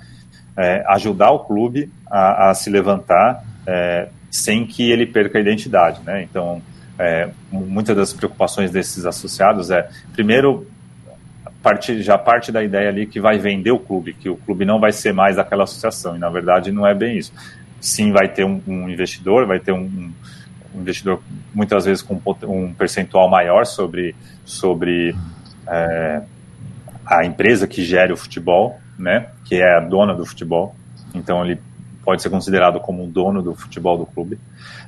é, 0.56 0.84
ajudar 0.88 1.30
o 1.30 1.40
clube 1.40 1.90
a, 2.10 2.50
a 2.50 2.54
se 2.54 2.70
levantar 2.70 3.44
é, 3.66 4.08
sem 4.30 4.66
que 4.66 4.90
ele 4.90 5.06
perca 5.06 5.38
a 5.38 5.40
identidade, 5.40 6.00
né? 6.04 6.22
Então, 6.22 6.60
é, 6.98 7.28
muitas 7.50 7.96
das 7.96 8.12
preocupações 8.12 8.70
desses 8.70 9.04
associados 9.04 9.70
é, 9.70 9.88
primeiro, 10.12 10.66
parte, 11.62 12.02
já 12.02 12.18
parte 12.18 12.50
da 12.50 12.62
ideia 12.62 12.88
ali 12.88 13.06
que 13.06 13.20
vai 13.20 13.38
vender 13.38 13.70
o 13.70 13.78
clube, 13.78 14.14
que 14.14 14.28
o 14.28 14.36
clube 14.36 14.64
não 14.64 14.80
vai 14.80 14.92
ser 14.92 15.12
mais 15.12 15.38
aquela 15.38 15.64
associação, 15.64 16.16
e 16.16 16.18
na 16.18 16.30
verdade 16.30 16.72
não 16.72 16.86
é 16.86 16.94
bem 16.94 17.18
isso 17.18 17.32
sim 17.84 18.12
vai 18.12 18.28
ter 18.28 18.44
um, 18.44 18.62
um 18.66 18.88
investidor, 18.88 19.46
vai 19.46 19.60
ter 19.60 19.72
um, 19.72 20.12
um, 20.74 20.80
investidor 20.80 21.22
muitas 21.52 21.84
vezes 21.84 22.02
com 22.02 22.20
um 22.44 22.72
percentual 22.72 23.28
maior 23.28 23.66
sobre, 23.66 24.16
sobre 24.44 25.14
é, 25.68 26.22
a 27.04 27.24
empresa 27.26 27.66
que 27.66 27.84
gere 27.84 28.12
o 28.12 28.16
futebol, 28.16 28.80
né, 28.98 29.28
que 29.44 29.56
é 29.56 29.76
a 29.76 29.80
dona 29.80 30.14
do 30.14 30.24
futebol. 30.24 30.74
Então 31.14 31.44
ele 31.44 31.60
pode 32.02 32.22
ser 32.22 32.30
considerado 32.30 32.80
como 32.80 33.04
um 33.04 33.08
dono 33.08 33.42
do 33.42 33.54
futebol 33.54 33.98
do 33.98 34.06
clube. 34.06 34.38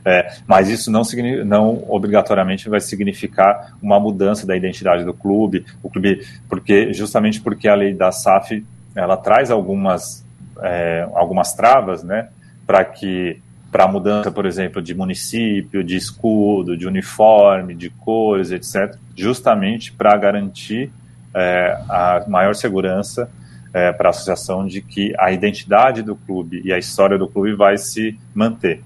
É, 0.02 0.34
mas 0.46 0.70
isso 0.70 0.90
não, 0.90 1.02
não 1.44 1.84
obrigatoriamente 1.88 2.68
vai 2.68 2.80
significar 2.80 3.76
uma 3.82 4.00
mudança 4.00 4.46
da 4.46 4.56
identidade 4.56 5.04
do 5.04 5.12
clube, 5.12 5.66
o 5.82 5.90
clube, 5.90 6.26
porque 6.48 6.94
justamente 6.94 7.42
porque 7.42 7.68
a 7.68 7.74
lei 7.74 7.92
da 7.92 8.10
SAF 8.10 8.64
ela 8.94 9.18
traz 9.18 9.50
algumas 9.50 10.24
é, 10.62 11.06
algumas 11.14 11.52
travas, 11.52 12.02
né, 12.02 12.30
para 12.66 12.84
que 12.84 13.40
para 13.70 13.84
a 13.84 13.88
mudança, 13.88 14.30
por 14.30 14.46
exemplo, 14.46 14.80
de 14.80 14.94
município, 14.94 15.84
de 15.84 15.96
escudo, 15.96 16.76
de 16.76 16.86
uniforme, 16.86 17.74
de 17.74 17.90
cores, 17.90 18.50
etc., 18.50 18.96
justamente 19.14 19.92
para 19.92 20.16
garantir 20.16 20.90
é, 21.34 21.78
a 21.88 22.24
maior 22.26 22.54
segurança 22.54 23.30
é, 23.74 23.92
para 23.92 24.08
a 24.08 24.10
associação 24.10 24.66
de 24.66 24.80
que 24.80 25.12
a 25.18 25.30
identidade 25.30 26.00
do 26.00 26.16
clube 26.16 26.62
e 26.64 26.72
a 26.72 26.78
história 26.78 27.18
do 27.18 27.28
clube 27.28 27.54
vai 27.54 27.76
se 27.76 28.18
manter. 28.34 28.82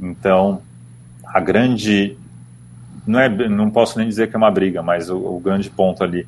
Então, 0.00 0.62
a 1.22 1.40
grande 1.40 2.16
não, 3.06 3.20
é, 3.20 3.28
não 3.48 3.70
posso 3.70 3.98
nem 3.98 4.06
dizer 4.06 4.28
que 4.28 4.36
é 4.36 4.38
uma 4.38 4.50
briga, 4.50 4.82
mas 4.82 5.08
o, 5.08 5.16
o 5.16 5.40
grande 5.40 5.70
ponto 5.70 6.04
ali 6.04 6.26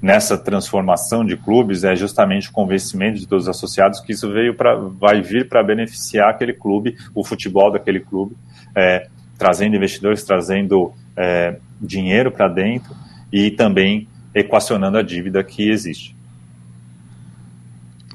nessa 0.00 0.36
transformação 0.36 1.24
de 1.24 1.36
clubes 1.36 1.84
é 1.84 1.94
justamente 1.94 2.48
o 2.48 2.52
convencimento 2.52 3.18
de 3.18 3.26
todos 3.26 3.44
os 3.44 3.48
associados 3.48 4.00
que 4.00 4.12
isso 4.12 4.30
veio 4.32 4.54
para 4.54 4.74
vai 4.74 5.20
vir 5.20 5.48
para 5.48 5.62
beneficiar 5.62 6.30
aquele 6.30 6.52
clube, 6.52 6.96
o 7.14 7.24
futebol 7.24 7.70
daquele 7.70 8.00
clube, 8.00 8.36
é, 8.74 9.08
trazendo 9.38 9.76
investidores, 9.76 10.22
trazendo 10.22 10.92
é, 11.16 11.56
dinheiro 11.80 12.30
para 12.30 12.48
dentro 12.48 12.94
e 13.32 13.50
também 13.50 14.08
equacionando 14.34 14.98
a 14.98 15.02
dívida 15.02 15.42
que 15.42 15.68
existe. 15.68 16.16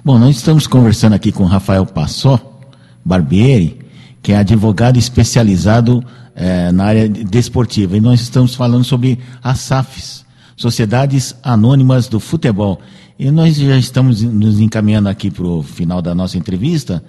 Bom, 0.03 0.17
nós 0.17 0.37
estamos 0.37 0.65
conversando 0.65 1.13
aqui 1.13 1.31
com 1.31 1.43
Rafael 1.43 1.85
Passó 1.85 2.61
Barbieri, 3.03 3.79
que 4.21 4.31
é 4.31 4.37
advogado 4.37 4.97
especializado 4.97 6.03
é, 6.37 6.71
na 6.71 6.85
área 6.85 7.09
desportiva. 7.09 7.97
E 7.97 7.99
nós 7.99 8.21
estamos 8.21 8.53
falando 8.53 8.83
sobre 8.83 9.17
as 9.43 9.59
SAFs, 9.59 10.23
Sociedades 10.55 11.35
Anônimas 11.41 12.07
do 12.07 12.19
Futebol. 12.19 12.79
E 13.17 13.31
nós 13.31 13.55
já 13.55 13.75
estamos 13.75 14.21
nos 14.21 14.59
encaminhando 14.59 15.09
aqui 15.09 15.31
para 15.31 15.45
o 15.47 15.63
final 15.63 15.99
da 15.99 16.13
nossa 16.13 16.37
entrevista. 16.37 17.03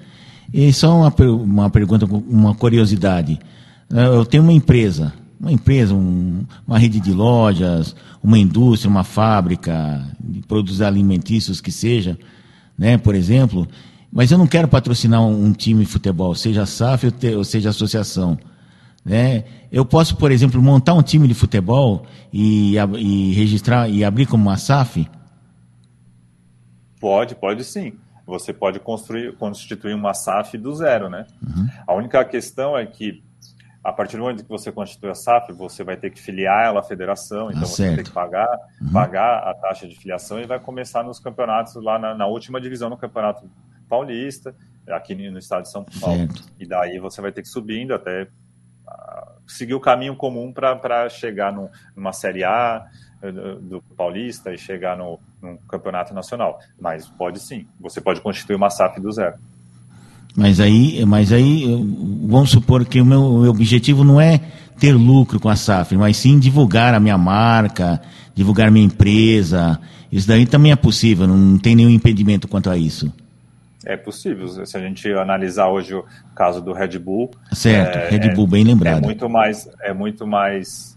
E 0.52 0.72
só 0.72 0.96
uma, 0.96 1.14
uma 1.30 1.68
pergunta, 1.68 2.06
uma 2.06 2.54
curiosidade. 2.54 3.38
É, 3.92 4.06
eu 4.06 4.24
tenho 4.24 4.42
uma 4.42 4.52
empresa, 4.52 5.12
uma 5.38 5.52
empresa, 5.52 5.94
um, 5.94 6.46
uma 6.66 6.78
rede 6.78 6.98
de 6.98 7.12
lojas, 7.12 7.94
uma 8.22 8.38
indústria, 8.38 8.90
uma 8.90 9.04
fábrica 9.04 10.02
de 10.18 10.40
produtos 10.40 10.80
alimentícios 10.80 11.60
que 11.60 11.70
seja, 11.70 12.18
né, 12.78 12.96
por 12.96 13.14
exemplo, 13.14 13.68
mas 14.10 14.30
eu 14.30 14.38
não 14.38 14.46
quero 14.46 14.68
patrocinar 14.68 15.20
um, 15.20 15.46
um 15.46 15.52
time 15.52 15.84
de 15.84 15.90
futebol, 15.90 16.34
seja 16.34 16.64
SAF 16.64 17.12
ou, 17.36 17.44
seja 17.44 17.68
associação. 17.68 18.38
Né? 19.04 19.44
Eu 19.72 19.84
posso, 19.84 20.16
por 20.16 20.30
exemplo, 20.30 20.61
montar 20.61 20.94
um 20.94 21.02
time 21.02 21.26
de 21.26 21.34
futebol 21.34 22.04
e, 22.32 22.76
e 22.76 23.32
registrar 23.32 23.88
e 23.88 24.04
abrir 24.04 24.26
como 24.26 24.44
uma 24.44 24.56
SAF? 24.56 25.08
Pode, 27.00 27.34
pode 27.34 27.64
sim. 27.64 27.94
Você 28.26 28.52
pode 28.52 28.78
construir, 28.80 29.34
constituir 29.37 29.94
uma 29.94 30.12
SAF 30.12 30.58
do 30.58 30.74
zero, 30.74 31.08
né? 31.08 31.26
Uhum. 31.42 31.68
A 31.87 31.94
única 31.94 32.22
questão 32.24 32.76
é 32.76 32.84
que 32.84 33.22
a 33.82 33.92
partir 33.92 34.16
do 34.16 34.22
momento 34.22 34.42
que 34.42 34.50
você 34.50 34.70
constitui 34.70 35.08
a 35.08 35.14
SAF, 35.14 35.52
você 35.52 35.82
vai 35.82 35.96
ter 35.96 36.11
que 36.11 36.20
filiar 36.20 36.66
ela 36.66 36.80
à 36.80 36.82
federação, 36.82 37.48
então 37.48 37.62
ah, 37.62 37.66
você 37.66 37.87
vai 37.87 37.96
ter 37.96 38.04
que 38.04 38.11
pagar, 38.11 38.46
uhum. 38.82 38.92
pagar 38.92 39.48
a 39.48 39.54
taxa 39.54 39.88
de 39.88 39.96
filiação 39.96 40.38
e 40.38 40.46
vai 40.46 40.61
começar 40.61 41.02
nos 41.02 41.18
campeonatos 41.18 41.74
lá 41.82 41.98
na, 41.98 42.14
na 42.14 42.26
última 42.26 42.61
divisão 42.61 42.90
no 42.90 42.98
Campeonato 42.98 43.48
Paulista, 43.88 44.54
aqui 44.88 45.14
no 45.14 45.38
estado 45.38 45.62
de 45.62 45.70
São 45.70 45.84
Paulo. 46.00 46.18
Certo. 46.18 46.44
E 46.58 46.66
daí 46.66 46.98
você 46.98 47.22
vai 47.22 47.32
ter 47.32 47.40
que 47.40 47.48
subindo 47.48 47.94
até 47.94 48.28
seguir 49.47 49.75
o 49.75 49.81
caminho 49.81 50.14
comum 50.16 50.53
para 50.53 51.09
chegar 51.09 51.53
no, 51.53 51.68
numa 51.97 52.12
Série 52.12 52.44
A 52.44 52.87
eh, 53.23 53.33
do 53.33 53.83
Paulista 53.97 54.53
e 54.53 54.59
chegar 54.59 54.97
no, 54.97 55.18
Campeonato 55.68 56.14
Nacional. 56.14 56.59
Mas 56.81 57.09
pode 57.09 57.40
sim, 57.40 57.66
você 57.81 58.01
pode 58.01 58.21
constituir 58.21 58.57
uma 58.57 58.71
SAF 58.71 59.01
do 59.01 59.11
zero. 59.11 59.37
Mas 60.37 60.61
aí, 60.61 61.05
mas 61.05 61.33
aí 61.33 61.64
vamos 62.27 62.51
supor 62.51 62.85
que 62.85 63.01
o 63.01 63.05
meu, 63.05 63.40
meu 63.40 63.51
objetivo 63.51 64.05
não 64.05 64.21
é 64.21 64.40
ter 64.79 64.92
lucro 64.92 65.40
com 65.40 65.49
a 65.49 65.57
SAF, 65.57 65.97
mas 65.97 66.16
sim 66.16 66.38
divulgar 66.38 66.94
a 66.94 67.01
minha 67.01 67.18
marca, 67.18 68.01
divulgar 68.35 68.71
minha 68.71 68.87
empresa. 68.87 69.81
Isso 70.12 70.29
daí 70.29 70.47
também 70.47 70.71
é 70.71 70.77
possível, 70.77 71.27
não 71.27 71.59
tem 71.59 71.75
nenhum 71.75 71.90
impedimento 71.90 72.47
quanto 72.47 72.71
a 72.71 72.77
isso. 72.77 73.12
É 73.88 73.96
possível. 73.96 74.66
Se 74.66 74.77
a 74.77 74.81
gente 74.81 75.11
analisar 75.14 75.68
hoje 75.68 75.94
o 75.94 76.05
caso 76.37 76.61
do 76.61 76.74
Red 76.74 76.98
Bull. 76.98 77.31
Certo, 77.51 77.96
é, 77.96 78.11
Red 78.11 78.35
Bull 78.35 78.46
bem 78.46 78.62
lembrado. 78.62 79.03
É 79.03 79.07
muito 79.07 79.31
mais, 79.31 79.66
é 79.81 79.94
muito 79.94 80.27
mais, 80.27 80.94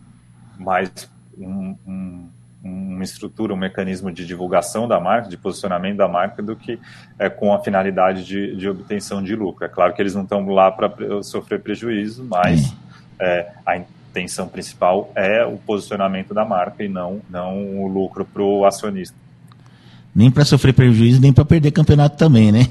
mais 0.60 0.92
um, 1.38 1.74
um, 1.88 2.30
uma 2.62 3.02
estrutura, 3.02 3.54
um 3.54 3.58
mecanismo 3.58 4.12
de 4.12 4.26
divulgação 4.26 4.90
da 4.90 5.00
marca, 5.00 5.30
de 5.30 5.38
posicionamento 5.38 5.96
da 5.96 6.08
marca, 6.10 6.44
do 6.44 6.54
que 6.54 6.78
é, 7.18 7.30
com 7.30 7.54
a 7.54 7.64
finalidade 7.64 8.26
de, 8.26 8.58
de 8.58 8.68
obtenção 8.68 9.24
de 9.24 9.38
lucro. 9.38 9.64
É 9.64 9.70
claro 9.70 9.94
que 9.94 10.02
eles 10.02 10.14
não 10.14 10.24
estão 10.24 10.46
lá 10.50 10.70
para 10.70 10.92
sofrer 11.24 11.62
prejuízo, 11.62 12.26
mas 12.26 12.76
é, 13.18 13.54
a 13.66 13.78
intenção 13.78 14.50
principal 14.50 15.10
é 15.16 15.46
o 15.46 15.58
posicionamento 15.58 16.34
da 16.34 16.44
marca 16.44 16.84
e 16.84 16.90
não, 16.90 17.22
não 17.30 17.82
o 17.82 17.88
lucro 17.88 18.26
para 18.26 18.44
o 18.44 18.66
acionista 18.66 19.16
nem 20.14 20.30
para 20.30 20.46
sofrer 20.46 20.74
prejuízo, 20.74 21.22
nem 21.22 21.32
para 21.32 21.46
perder 21.46 21.72
campeonato 21.72 22.18
também, 22.18 22.52
né? 22.52 22.68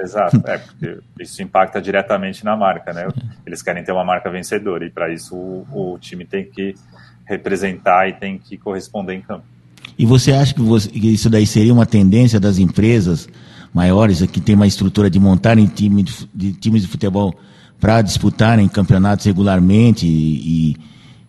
Exato, 0.00 0.40
é, 0.46 0.58
porque 0.58 0.98
isso 1.20 1.42
impacta 1.42 1.80
diretamente 1.80 2.44
na 2.44 2.56
marca, 2.56 2.92
né? 2.92 3.08
Eles 3.46 3.62
querem 3.62 3.84
ter 3.84 3.92
uma 3.92 4.04
marca 4.04 4.30
vencedora 4.30 4.84
e 4.84 4.90
para 4.90 5.12
isso 5.12 5.34
o, 5.34 5.94
o, 5.94 5.98
time 5.98 6.24
tem 6.24 6.44
que 6.44 6.74
representar 7.24 8.08
e 8.08 8.14
tem 8.14 8.38
que 8.38 8.56
corresponder 8.56 9.14
em 9.14 9.20
campo. 9.20 9.44
E 9.98 10.06
você 10.06 10.32
acha 10.32 10.54
que, 10.54 10.60
você, 10.60 10.88
que 10.88 11.12
isso 11.12 11.28
daí 11.28 11.46
seria 11.46 11.72
uma 11.72 11.86
tendência 11.86 12.38
das 12.38 12.58
empresas 12.58 13.28
maiores 13.72 14.24
que 14.26 14.40
tem 14.40 14.54
uma 14.54 14.66
estrutura 14.66 15.10
de 15.10 15.18
montarem 15.18 15.66
time 15.66 16.02
de, 16.02 16.28
de 16.34 16.52
times 16.52 16.82
de 16.82 16.88
futebol 16.88 17.34
para 17.80 18.02
disputarem 18.02 18.68
campeonatos 18.68 19.26
regularmente 19.26 20.06
e, 20.06 20.76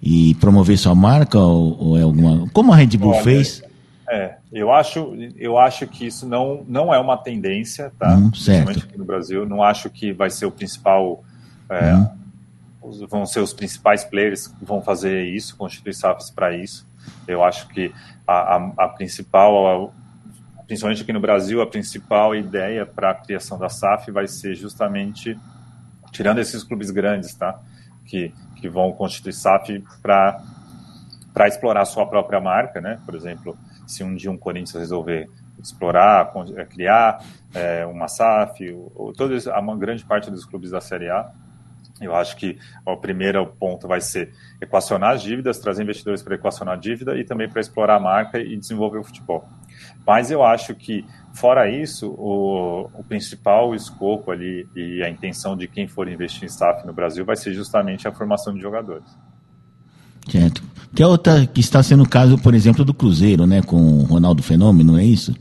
e, 0.02 0.30
e, 0.32 0.36
promover 0.36 0.78
sua 0.78 0.96
marca 0.96 1.38
ou, 1.38 1.78
ou, 1.80 1.98
é 1.98 2.02
alguma 2.02 2.48
como 2.52 2.74
a 2.74 2.76
Red 2.76 2.98
Bull 2.98 3.12
Olha, 3.12 3.24
fez? 3.24 3.62
É, 4.10 4.36
eu 4.52 4.72
acho, 4.72 5.16
eu 5.38 5.58
acho 5.58 5.86
que 5.88 6.08
isso 6.08 6.28
não, 6.28 6.66
não 6.68 6.94
é 6.94 7.00
uma 7.00 7.18
tendência, 7.18 7.92
tá? 8.00 8.16
Hum, 8.16 8.32
Principalmente 8.32 8.84
aqui 8.84 8.98
no 8.98 9.06
Brasil. 9.06 9.46
Não 9.46 9.62
acho 9.62 9.90
que 9.90 10.12
vai 10.12 10.30
ser 10.30 10.46
o 10.46 10.52
principal. 10.52 11.24
É, 11.70 11.94
hum. 11.94 12.08
Vão 13.08 13.26
ser 13.26 13.42
os 13.42 13.54
principais 13.54 14.04
players 14.04 14.48
que 14.48 14.66
vão 14.66 14.82
fazer 14.82 15.26
isso, 15.26 15.56
constituir 15.56 15.94
SAFs 15.94 16.32
para 16.32 16.56
isso. 16.56 16.88
Eu 17.28 17.44
acho 17.44 17.68
que 17.68 17.94
a, 18.26 18.56
a, 18.56 18.72
a 18.78 18.88
principal, 18.88 19.92
a, 20.58 20.64
principalmente 20.64 21.04
aqui 21.04 21.14
no 21.14 21.20
Brasil, 21.20 21.62
a 21.62 21.68
principal 21.68 22.34
ideia 22.34 22.88
para 22.88 23.12
a 23.12 23.14
criação 23.14 23.60
da 23.60 23.70
SAF 23.70 24.10
vai 24.10 24.28
ser 24.28 24.56
justamente 24.56 25.38
tirando 26.12 26.40
esses 26.40 26.64
clubes 26.64 26.90
grandes, 26.90 27.36
tá? 27.36 27.60
Que, 28.08 28.34
que 28.56 28.68
vão 28.68 28.92
constituir 28.94 29.34
SAF 29.34 29.84
para 30.02 31.48
explorar 31.48 31.82
a 31.82 31.86
sua 31.86 32.08
própria 32.08 32.42
marca, 32.42 32.82
né? 32.82 33.00
Por 33.06 33.14
exemplo, 33.14 33.56
se 33.90 34.04
um 34.04 34.16
dia 34.16 34.32
um 34.32 34.38
Corinthians 34.38 34.76
resolver 34.76 35.30
explorar, 35.62 36.32
é, 36.56 36.66
criar 36.66 37.24
é, 37.54 37.86
uma 37.86 38.08
SAF, 38.08 38.72
ou, 38.96 39.12
todos, 39.14 39.48
a 39.48 39.62
grande 39.76 40.06
parte 40.06 40.30
dos 40.32 40.46
clubes 40.46 40.72
da 40.72 40.80
Série 40.80 41.10
A, 41.10 41.32
eu 42.00 42.16
acho 42.16 42.38
que 42.38 42.58
o 42.86 42.96
primeiro 42.96 43.46
ponto 43.46 43.88
vai 43.88 44.00
ser 44.00 44.32
equacionar 44.62 45.16
as 45.16 45.22
dívidas, 45.22 45.60
trazer 45.60 45.84
investidores 45.84 46.24
para 46.24 46.36
equacionar 46.36 46.76
a 46.76 46.78
dívida 46.78 47.18
e 47.18 47.26
também 47.26 47.50
para 47.50 47.60
explorar 47.60 47.96
a 47.96 48.00
marca 48.00 48.40
e 48.40 48.56
desenvolver 48.56 49.00
o 49.00 49.04
futebol. 49.04 49.50
Mas 50.08 50.32
eu 50.32 50.42
acho 50.44 50.74
que, 50.76 51.06
fora 51.34 51.70
isso, 51.70 52.10
o, 52.12 52.90
o 52.94 53.04
principal 53.04 53.76
escopo 53.76 54.32
ali 54.32 54.66
e 54.76 55.04
a 55.04 55.10
intenção 55.10 55.58
de 55.58 55.68
quem 55.68 55.88
for 55.88 56.08
investir 56.08 56.46
em 56.46 56.48
SAF 56.48 56.86
no 56.86 56.94
Brasil 56.94 57.26
vai 57.26 57.36
ser 57.36 57.54
justamente 57.54 58.08
a 58.08 58.12
formação 58.14 58.54
de 58.54 58.62
jogadores. 58.62 59.10
Certo. 60.30 60.69
Que 60.96 61.04
é 61.04 61.08
outra 61.08 61.46
que 61.46 61.60
está 61.60 61.82
sendo 61.84 62.04
o 62.04 62.10
caso, 62.10 62.38
por 62.38 62.54
exemplo, 62.54 62.84
do 62.84 62.94
Cruzeiro, 62.94 63.46
né? 63.46 63.62
Com 63.62 63.78
o 63.78 64.04
Ronaldo 64.04 64.42
Fenômeno, 64.42 64.98
é 64.98 65.04
isso? 65.04 65.36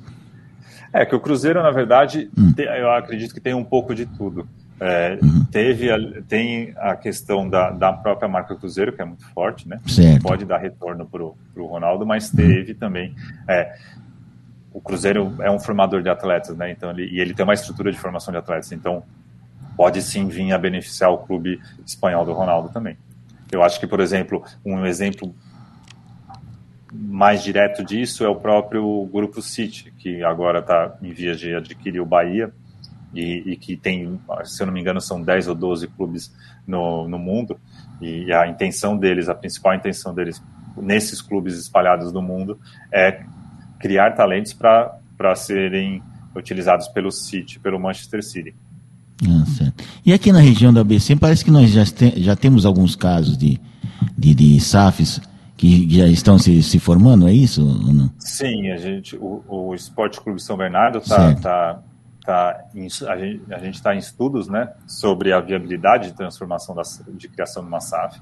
É, 0.92 1.04
que 1.04 1.14
o 1.14 1.20
Cruzeiro, 1.20 1.62
na 1.62 1.70
verdade, 1.70 2.30
hum. 2.36 2.52
tem, 2.52 2.66
eu 2.66 2.90
acredito 2.90 3.34
que 3.34 3.40
tem 3.40 3.54
um 3.54 3.64
pouco 3.64 3.94
de 3.94 4.06
tudo. 4.06 4.46
É, 4.80 5.18
uhum. 5.20 5.44
teve 5.46 5.90
a, 5.90 5.96
tem 6.28 6.72
a 6.76 6.94
questão 6.94 7.48
da, 7.48 7.70
da 7.70 7.92
própria 7.92 8.28
marca 8.28 8.54
Cruzeiro, 8.54 8.92
que 8.92 9.02
é 9.02 9.04
muito 9.04 9.24
forte, 9.34 9.68
né? 9.68 9.80
Certo. 9.86 10.22
Pode 10.22 10.44
dar 10.44 10.58
retorno 10.58 11.04
para 11.04 11.22
o 11.22 11.66
Ronaldo, 11.66 12.06
mas 12.06 12.30
uhum. 12.30 12.36
teve 12.36 12.72
uhum. 12.72 12.78
também. 12.78 13.14
É, 13.48 13.74
o 14.72 14.80
Cruzeiro 14.80 15.34
é 15.40 15.50
um 15.50 15.58
formador 15.58 16.02
de 16.02 16.08
atletas, 16.08 16.56
né? 16.56 16.70
Então, 16.70 16.90
ele, 16.90 17.06
e 17.10 17.20
ele 17.20 17.34
tem 17.34 17.42
uma 17.42 17.54
estrutura 17.54 17.90
de 17.90 17.98
formação 17.98 18.30
de 18.30 18.38
atletas, 18.38 18.70
então 18.70 19.02
pode 19.76 20.00
sim 20.02 20.28
vir 20.28 20.52
a 20.52 20.58
beneficiar 20.58 21.10
o 21.10 21.18
clube 21.18 21.60
espanhol 21.84 22.24
do 22.24 22.32
Ronaldo 22.32 22.68
também. 22.68 22.96
Eu 23.50 23.62
acho 23.62 23.80
que, 23.80 23.86
por 23.86 24.00
exemplo, 24.00 24.44
um 24.64 24.84
exemplo 24.84 25.34
mais 26.92 27.42
direto 27.42 27.84
disso 27.84 28.24
é 28.24 28.28
o 28.28 28.36
próprio 28.36 29.08
Grupo 29.12 29.42
City, 29.42 29.92
que 29.98 30.22
agora 30.22 30.60
está 30.60 30.96
em 31.02 31.12
vias 31.12 31.38
de 31.38 31.54
adquirir 31.54 32.00
o 32.00 32.06
Bahia 32.06 32.52
e, 33.14 33.52
e, 33.52 33.56
que 33.56 33.76
tem, 33.76 34.18
se 34.44 34.62
eu 34.62 34.66
não 34.66 34.72
me 34.72 34.80
engano, 34.80 35.00
são 35.00 35.22
10 35.22 35.48
ou 35.48 35.54
12 35.54 35.88
clubes 35.88 36.32
no, 36.66 37.08
no 37.08 37.18
mundo. 37.18 37.58
E 38.00 38.32
a 38.32 38.46
intenção 38.46 38.96
deles, 38.96 39.28
a 39.28 39.34
principal 39.34 39.74
intenção 39.74 40.14
deles 40.14 40.42
nesses 40.76 41.20
clubes 41.20 41.58
espalhados 41.58 42.12
no 42.12 42.22
mundo 42.22 42.58
é 42.92 43.24
criar 43.78 44.12
talentos 44.12 44.52
para 44.52 45.34
serem 45.34 46.02
utilizados 46.34 46.88
pelo 46.88 47.10
City, 47.10 47.58
pelo 47.58 47.80
Manchester 47.80 48.22
City. 48.22 48.54
Ah, 49.26 49.44
e 50.04 50.12
aqui 50.12 50.32
na 50.32 50.40
região 50.40 50.72
da 50.72 50.80
ABC, 50.80 51.16
parece 51.16 51.44
que 51.44 51.50
nós 51.50 51.70
já, 51.70 51.84
te, 51.84 52.22
já 52.22 52.36
temos 52.36 52.64
alguns 52.64 52.96
casos 52.96 53.36
de, 53.36 53.60
de, 54.16 54.34
de 54.34 54.60
SAFs 54.60 55.20
que 55.56 55.88
já 55.90 56.06
estão 56.06 56.38
se, 56.38 56.62
se 56.62 56.78
formando, 56.78 57.28
é 57.28 57.32
isso? 57.32 57.62
Sim, 58.18 58.70
a 58.70 58.76
gente, 58.76 59.16
o, 59.16 59.42
o 59.48 59.74
Esporte 59.74 60.20
Clube 60.20 60.40
São 60.40 60.56
Bernardo 60.56 60.98
está 60.98 61.34
tá, 61.34 61.82
tá 62.24 62.64
a 63.08 63.58
gente 63.58 63.74
está 63.74 63.94
em 63.94 63.98
estudos, 63.98 64.48
né, 64.48 64.72
sobre 64.86 65.32
a 65.32 65.40
viabilidade 65.40 66.08
de 66.08 66.16
transformação 66.16 66.74
da, 66.74 66.82
de 67.12 67.28
criação 67.28 67.62
de 67.62 67.68
uma 67.68 67.80
SAF. 67.80 68.20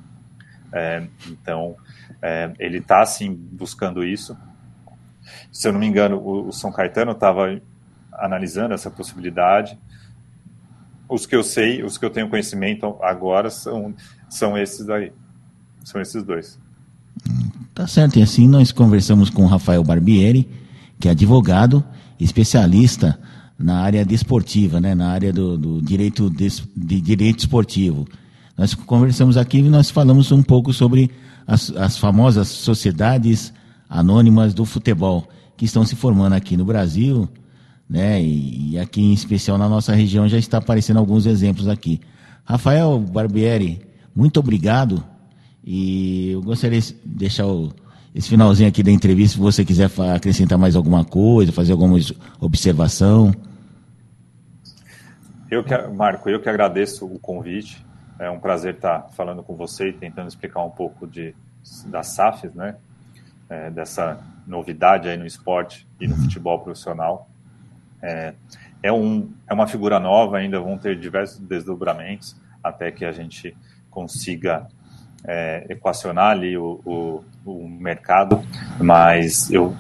É, 0.73 1.07
então, 1.29 1.77
é, 2.23 2.53
ele 2.59 2.79
está 2.79 3.05
sim 3.05 3.33
buscando 3.35 4.05
isso. 4.05 4.37
Se 5.53 5.69
eu 5.69 5.73
não 5.73 5.81
me 5.81 5.87
engano, 5.87 6.17
o, 6.17 6.49
o 6.49 6.53
São 6.53 6.73
Caetano 6.73 7.13
estava 7.13 7.61
analisando 8.13 8.75
essa 8.75 8.91
possibilidade. 8.91 9.79
Os 11.09 11.27
que 11.27 11.37
eu 11.37 11.43
sei, 11.43 11.83
os 11.83 11.97
que 11.99 12.05
eu 12.05 12.11
tenho 12.11 12.29
conhecimento 12.29 12.97
agora 13.03 13.51
são, 13.51 13.95
são 14.29 14.59
esses 14.59 14.89
aí. 14.91 15.13
São 15.85 16.01
esses 16.01 16.23
dois. 16.25 16.59
Tá 17.75 17.87
certo, 17.87 18.19
e 18.19 18.23
assim 18.23 18.49
nós 18.49 18.73
conversamos 18.73 19.31
com 19.31 19.47
Rafael 19.47 19.85
Barbieri, 19.85 20.49
que 20.99 21.09
é 21.09 21.11
advogado, 21.11 21.85
especialista 22.19 23.19
na 23.59 23.81
área 23.81 24.05
desportiva, 24.05 24.81
né, 24.81 24.95
na 24.95 25.09
área 25.11 25.33
do, 25.33 25.57
do 25.57 25.83
direito 25.83 26.29
de, 26.29 26.49
de, 26.77 27.01
direito 27.01 27.41
esportivo. 27.41 28.07
Nós 28.57 28.75
conversamos 28.75 29.37
aqui 29.37 29.59
e 29.59 29.69
nós 29.69 29.91
falamos 29.91 30.33
um 30.33 30.43
pouco 30.43 30.73
sobre 30.73 31.11
as, 31.47 31.71
as 31.71 31.99
famosas 31.99 32.49
sociedades 32.49 33.53
anônimas 33.89 34.53
do 34.53 34.65
futebol 34.65 35.29
que 35.57 35.65
estão 35.65 35.85
se 35.85 35.95
formando 35.95 36.35
aqui 36.35 36.57
no 36.57 36.65
Brasil, 36.65 37.29
né, 37.89 38.21
e, 38.21 38.73
e 38.73 38.79
aqui 38.79 39.01
em 39.01 39.13
especial 39.13 39.57
na 39.57 39.69
nossa 39.69 39.95
região 39.95 40.29
já 40.29 40.39
está 40.39 40.59
aparecendo 40.59 40.99
alguns 40.99 41.27
exemplos 41.27 41.69
aqui. 41.69 42.01
Rafael 42.45 42.99
Barbieri, 42.99 43.81
muito 44.15 44.41
obrigado 44.41 45.03
e 45.65 46.31
eu 46.31 46.43
gostaria 46.43 46.81
de 46.81 46.95
deixar 47.05 47.47
o, 47.47 47.73
esse 48.15 48.29
finalzinho 48.29 48.69
aqui 48.69 48.83
da 48.83 48.91
entrevista, 48.91 49.35
se 49.35 49.43
você 49.43 49.65
quiser 49.65 49.91
acrescentar 50.15 50.57
mais 50.57 50.75
alguma 50.75 51.05
coisa, 51.05 51.53
fazer 51.53 51.73
alguma 51.73 51.99
observação. 52.41 53.31
Eu 55.51 55.63
que, 55.63 55.77
Marco, 55.89 56.29
eu 56.31 56.41
que 56.41 56.49
agradeço 56.49 57.05
o 57.05 57.19
convite. 57.19 57.85
É 58.19 58.31
um 58.31 58.39
prazer 58.39 58.75
estar 58.75 59.11
falando 59.15 59.43
com 59.43 59.55
você 59.55 59.91
e 59.91 59.93
tentando 59.93 60.29
explicar 60.29 60.65
um 60.65 60.71
pouco 60.71 61.07
de, 61.07 61.35
das 61.87 62.09
SAFs, 62.09 62.55
né? 62.55 62.77
É, 63.49 63.71
dessa 63.71 64.19
novidade 64.47 65.09
aí 65.09 65.17
no 65.17 65.27
esporte 65.27 65.87
e 66.01 66.09
no 66.09 66.17
futebol 66.17 66.59
profissional. 66.61 67.29
É, 68.03 68.35
é, 68.83 68.93
um, 68.93 69.31
é 69.49 69.55
uma 69.55 69.67
figura 69.67 69.99
nova, 69.99 70.39
ainda 70.39 70.61
vão 70.61 70.79
ter 70.79 70.99
diversos 70.99 71.39
desdobramentos 71.41 72.37
até 72.63 72.91
que 72.91 73.05
a 73.05 73.13
gente 73.13 73.57
consiga 73.91 74.67
é, 75.25 75.67
equacionar 75.71 76.33
ali 76.33 76.57
o, 76.57 76.81
o, 76.85 77.25
o, 77.45 77.69
mercado, 77.69 78.43
mas 78.79 79.51
eu, 79.51 79.75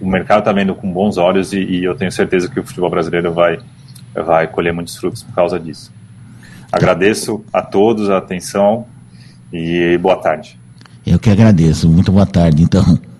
o 0.00 0.06
mercado 0.06 0.40
está 0.40 0.52
vendo 0.52 0.74
com 0.74 0.92
bons 0.92 1.18
olhos 1.18 1.52
e, 1.52 1.58
e, 1.58 1.84
eu 1.84 1.94
tenho 1.94 2.10
certeza 2.10 2.48
que 2.48 2.58
o 2.58 2.64
futebol 2.64 2.90
brasileiro 2.90 3.32
vai, 3.32 3.58
vai 4.14 4.46
colher 4.48 4.72
muitos 4.72 4.96
frutos 4.96 5.22
por 5.22 5.34
causa 5.34 5.58
disso. 5.58 5.92
Agradeço 6.70 7.44
a 7.52 7.60
todos 7.60 8.08
a 8.08 8.18
atenção 8.18 8.86
e 9.52 9.98
boa 9.98 10.16
tarde. 10.16 10.58
Eu 11.06 11.18
que 11.18 11.28
agradeço. 11.28 11.88
Muito 11.88 12.10
boa 12.10 12.26
tarde, 12.26 12.62
então. 12.62 13.11